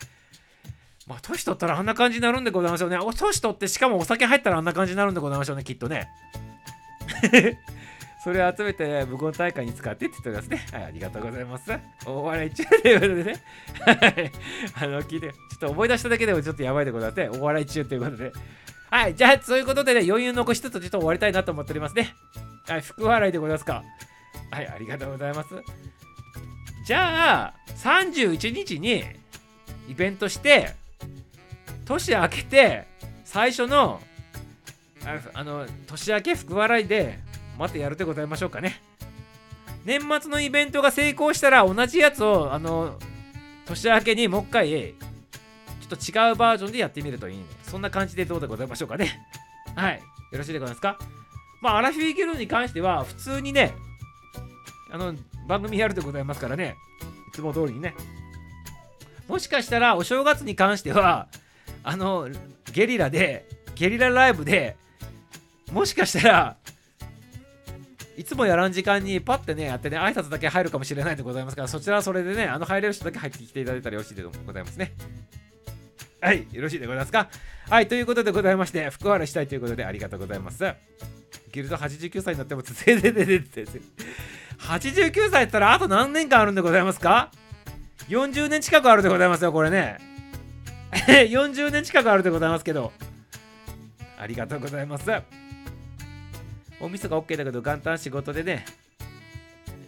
[1.07, 2.97] まあ、年取ったらあんな感じになるんでございましょうね。
[2.97, 6.09] お年取って、しかもお酒入ったらあんな感じになるんでございましょうね、きっとね。
[8.25, 10.67] それを集めて無言大会に使ってって言っておりますね。
[10.73, 11.71] はい、ありがとうございます。
[12.07, 13.43] お笑い中ということでね。
[13.85, 14.33] はい。
[14.77, 17.39] あの、聞いて、ちょっと思い出しただけでもちょっとやばいでございますね。
[17.39, 18.33] お笑い中ということで。
[18.91, 22.15] はい、じゃあ、そういうことでね、余裕残しつつちょっと終わりたいなと思っておりますね。
[22.67, 23.85] はい、福笑いでございますか。
[24.51, 25.49] はい、ありがとうございます。
[26.87, 29.05] じゃあ、31日に
[29.87, 30.73] イベントして、
[31.85, 32.87] 年明けて、
[33.27, 34.01] 最初の、
[35.35, 37.19] あの、年明け福笑いで、
[37.59, 38.81] またやるでございましょうかね。
[39.85, 42.99] 年末のイベントが成功したら、同じやつを、あの、
[43.67, 47.45] 年明けにもう一回、ちょっと違うバージョンでやってみるといいね。
[47.63, 49.21] そんな感じでどうでございましょうかね。
[49.75, 50.03] はい。
[50.33, 50.99] よろしいでございますか？
[51.61, 53.75] まあ、アラフィーギルドに関しては、普通にね、
[54.91, 55.15] あの、
[55.47, 56.77] 番組やるでございますからね。
[57.29, 57.95] いつも通りにね。
[59.29, 61.29] もしかしたら、お正月に関しては、
[61.83, 62.29] あの、
[62.73, 64.77] ゲリラで、ゲリラライブで、
[65.73, 66.57] もしかしたら、
[68.17, 74.93] いつもやらん時間にパッてね、やってね、挨拶だけ入るかもしれないでございますから、そちらはそれでね、あの入れる人だけ入ってきていただいたらよろしいでございますね。
[76.21, 77.29] はい、よろしいでございますか？
[77.69, 80.65] はい、ということでございまして、福原したいということでありがとうございます。
[81.53, 83.81] ギルド89歳になっても続いててててて
[84.59, 87.31] 89歳ったらあと何年間あるんでございますか
[88.09, 89.99] ?40 年近くあるでございますよ、これね。
[90.95, 92.93] 40年近くあるでございますけど。
[94.19, 95.05] ありがとうございます。
[96.85, 98.67] おみそが OK だけど、元旦仕事でね、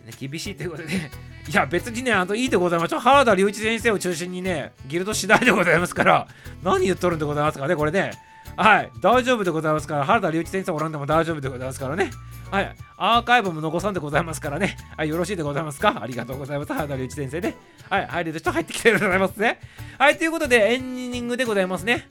[0.07, 1.11] ね厳しいということでね、
[1.47, 2.99] いや、別にね、あといいでございます。
[2.99, 6.27] 原田隆一先生を中心にね、ギルド次第でございますから、
[6.63, 8.13] 何言っとるんでございますかね、これね。
[8.57, 12.11] はい、大丈夫でございますから、原田隆一先生おらんでも大丈夫でございますからね。
[12.51, 14.79] はい、アーカイブも残さんでございますからね。
[14.97, 16.01] はい、よろしいでございますか？
[16.01, 16.73] ありがとうございます。
[16.73, 17.57] 原田隆一先生ね。
[17.91, 19.61] はい、入れる人入ってきてるでございますね。
[19.99, 22.09] はい、ということで、エンディングでございますね。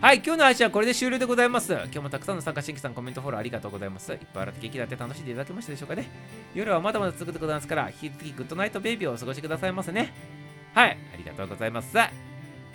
[0.00, 1.74] はい、今日の配信はこれで終了でございます。
[1.74, 4.10] 今日もたくさんの参加新規さん、コメントフォローありがとうございます。
[4.12, 6.08] いっぱい洗って元気だって楽しんでいただけましたでしょうかね。
[6.54, 10.14] 夜はまだまだ続くでございますから、引き続きグッドナイトベイビーをお過ごしくださいませね。
[10.72, 11.94] はい、ありがとうございます。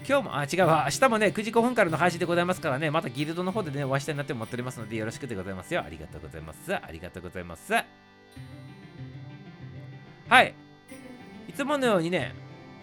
[0.07, 5.81] 今日も、あ、違うわ、明日もね、9時5分からの配信でございますからね、またギルドの方でね、お会いしたいなって思っておりますので、よろしくでございますよ。
[5.83, 6.75] ありがとうございます。
[6.75, 7.73] ありがとうございます。
[7.73, 7.83] は
[10.43, 10.53] い。
[11.49, 12.35] いつものようにね、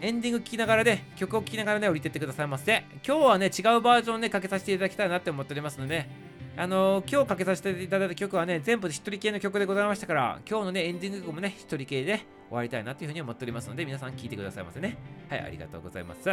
[0.03, 2.85] エンディング聴きながらね、曲を聴きながらね、降りてってくださいませ。
[3.07, 6.09] 今日はね、違うバージョンね、かけさせていただきたいなって思っておりますので、
[6.57, 12.19] あのー今日かけさせていただいた曲はね、全部で一人系の曲でございましたから、今日のね、エンディング曲もね、一人系で
[12.49, 14.99] 終わりたいなというふうに思っておりますので、皆さん聴いてくださいませね。
[15.31, 16.29] はい、ありがとうございます。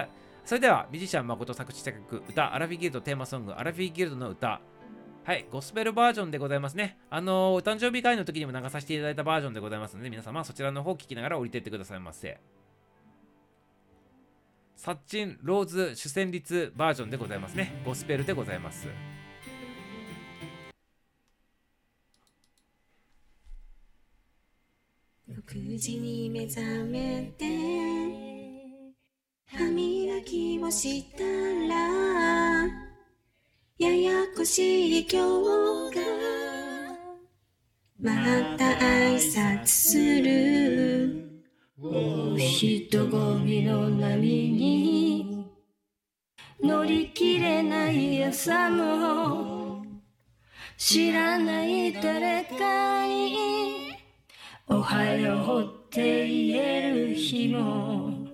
[0.46, 4.62] それでは、ミュージシャン誠作詞作曲、歌、アラフィギルドテーマソング、アラフィギルドの歌、
[5.26, 6.98] はい、ゴスペルバージョンでございますね。
[7.12, 12.40] あのーお誕生日会の時にも流させていただいたバージョンでございますので、皆様そちらの方を聴きながら降りてってくださいませ。
[14.80, 17.81] サッチンローズ主旋律バージョンでございますね。
[17.85, 18.88] ゴスペルでございます。
[25.30, 27.45] 6時に目覚めて
[29.47, 31.76] 歯磨きをしたら
[33.80, 36.01] ややこしい今日が
[37.99, 41.19] また挨拶する
[41.81, 45.47] 人混みの波に
[46.61, 49.85] 乗り切れない朝も
[50.76, 53.93] 知らない誰かに
[54.68, 58.27] おはようって言える日も。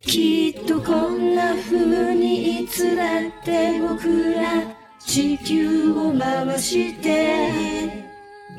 [0.00, 4.64] きっとこんな風にいつだって僕ら
[4.98, 8.09] 地球を回して。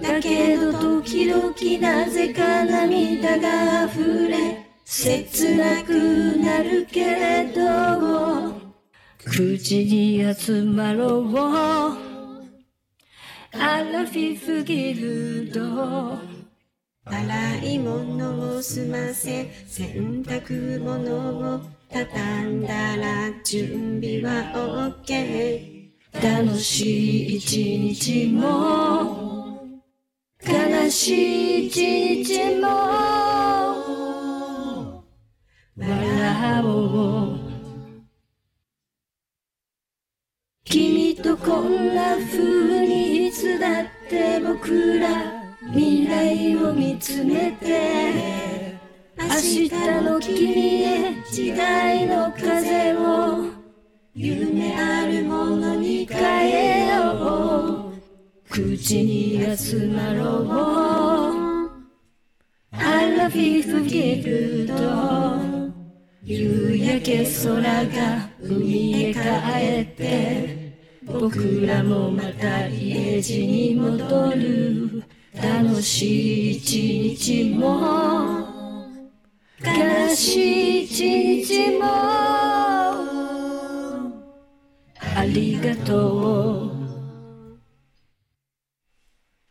[0.02, 8.54] だけど時々なぜか涙が溢れ切なくなるけれど
[9.24, 11.38] 口に集まろう。
[13.54, 16.42] アラフィフギルド。
[17.04, 29.21] 洗い物を済ませ洗濯物を畳んだら準備は OK 楽しい一日も
[30.92, 32.68] しい一日も。
[35.78, 36.68] 笑お
[37.34, 37.40] う
[40.66, 45.08] 君とこんな風にいつだって僕ら
[45.74, 48.80] 未来を見つめて。
[49.18, 49.70] 明日
[50.04, 53.46] の君へ時代の風を。
[54.14, 56.88] 夢あるものに変え。
[56.88, 56.91] よう
[58.52, 61.72] 口に集まろう
[62.74, 64.74] I love you ギルド
[66.22, 69.20] 夕焼け空が海へ帰
[69.90, 70.76] って
[71.06, 75.04] 僕らもまた家路に戻る
[75.34, 78.46] 楽しい一日も
[79.64, 81.86] 悲しい一日も
[85.00, 86.51] ありがとう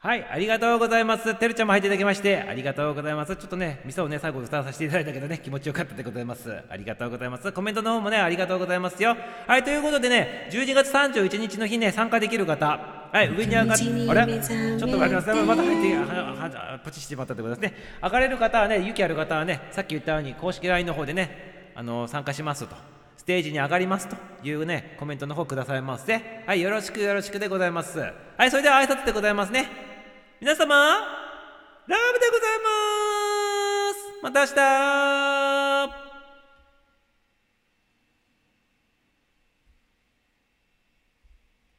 [0.03, 1.35] はい、ありがとうございます。
[1.35, 3.37] てるちゃんも入っていただきまして、ありがとうございます。
[3.37, 6.51] ちょっとね、味噌をね、最後歌わさせていただいたけどね、気持ちよかったでございます。
[6.71, 7.53] ありがとうございます。
[7.53, 9.15] コメントの方もね、ありがとうございますよ。
[9.47, 12.81] はい、ということでね、12月31日の日ね、参加できる方、
[13.13, 14.41] はい、上に上がって、あれ？
[14.41, 15.45] ちょっと待ってください。
[15.45, 17.79] また入って、ははポチしてしまったということですね。
[18.03, 22.75] 上がれる方はね、勇気ある方はね、さっき言ったように、公式 LINE の方でね、あの参加しますと。
[23.19, 26.43] ステージに上がりますというね、コメントの方くださいませ。
[26.47, 27.99] はい、よろしくよろしくでございます。
[27.99, 29.90] はい、それでは挨拶でございますね。
[30.41, 34.23] 皆様、ラブでございます。
[34.23, 35.60] また明日。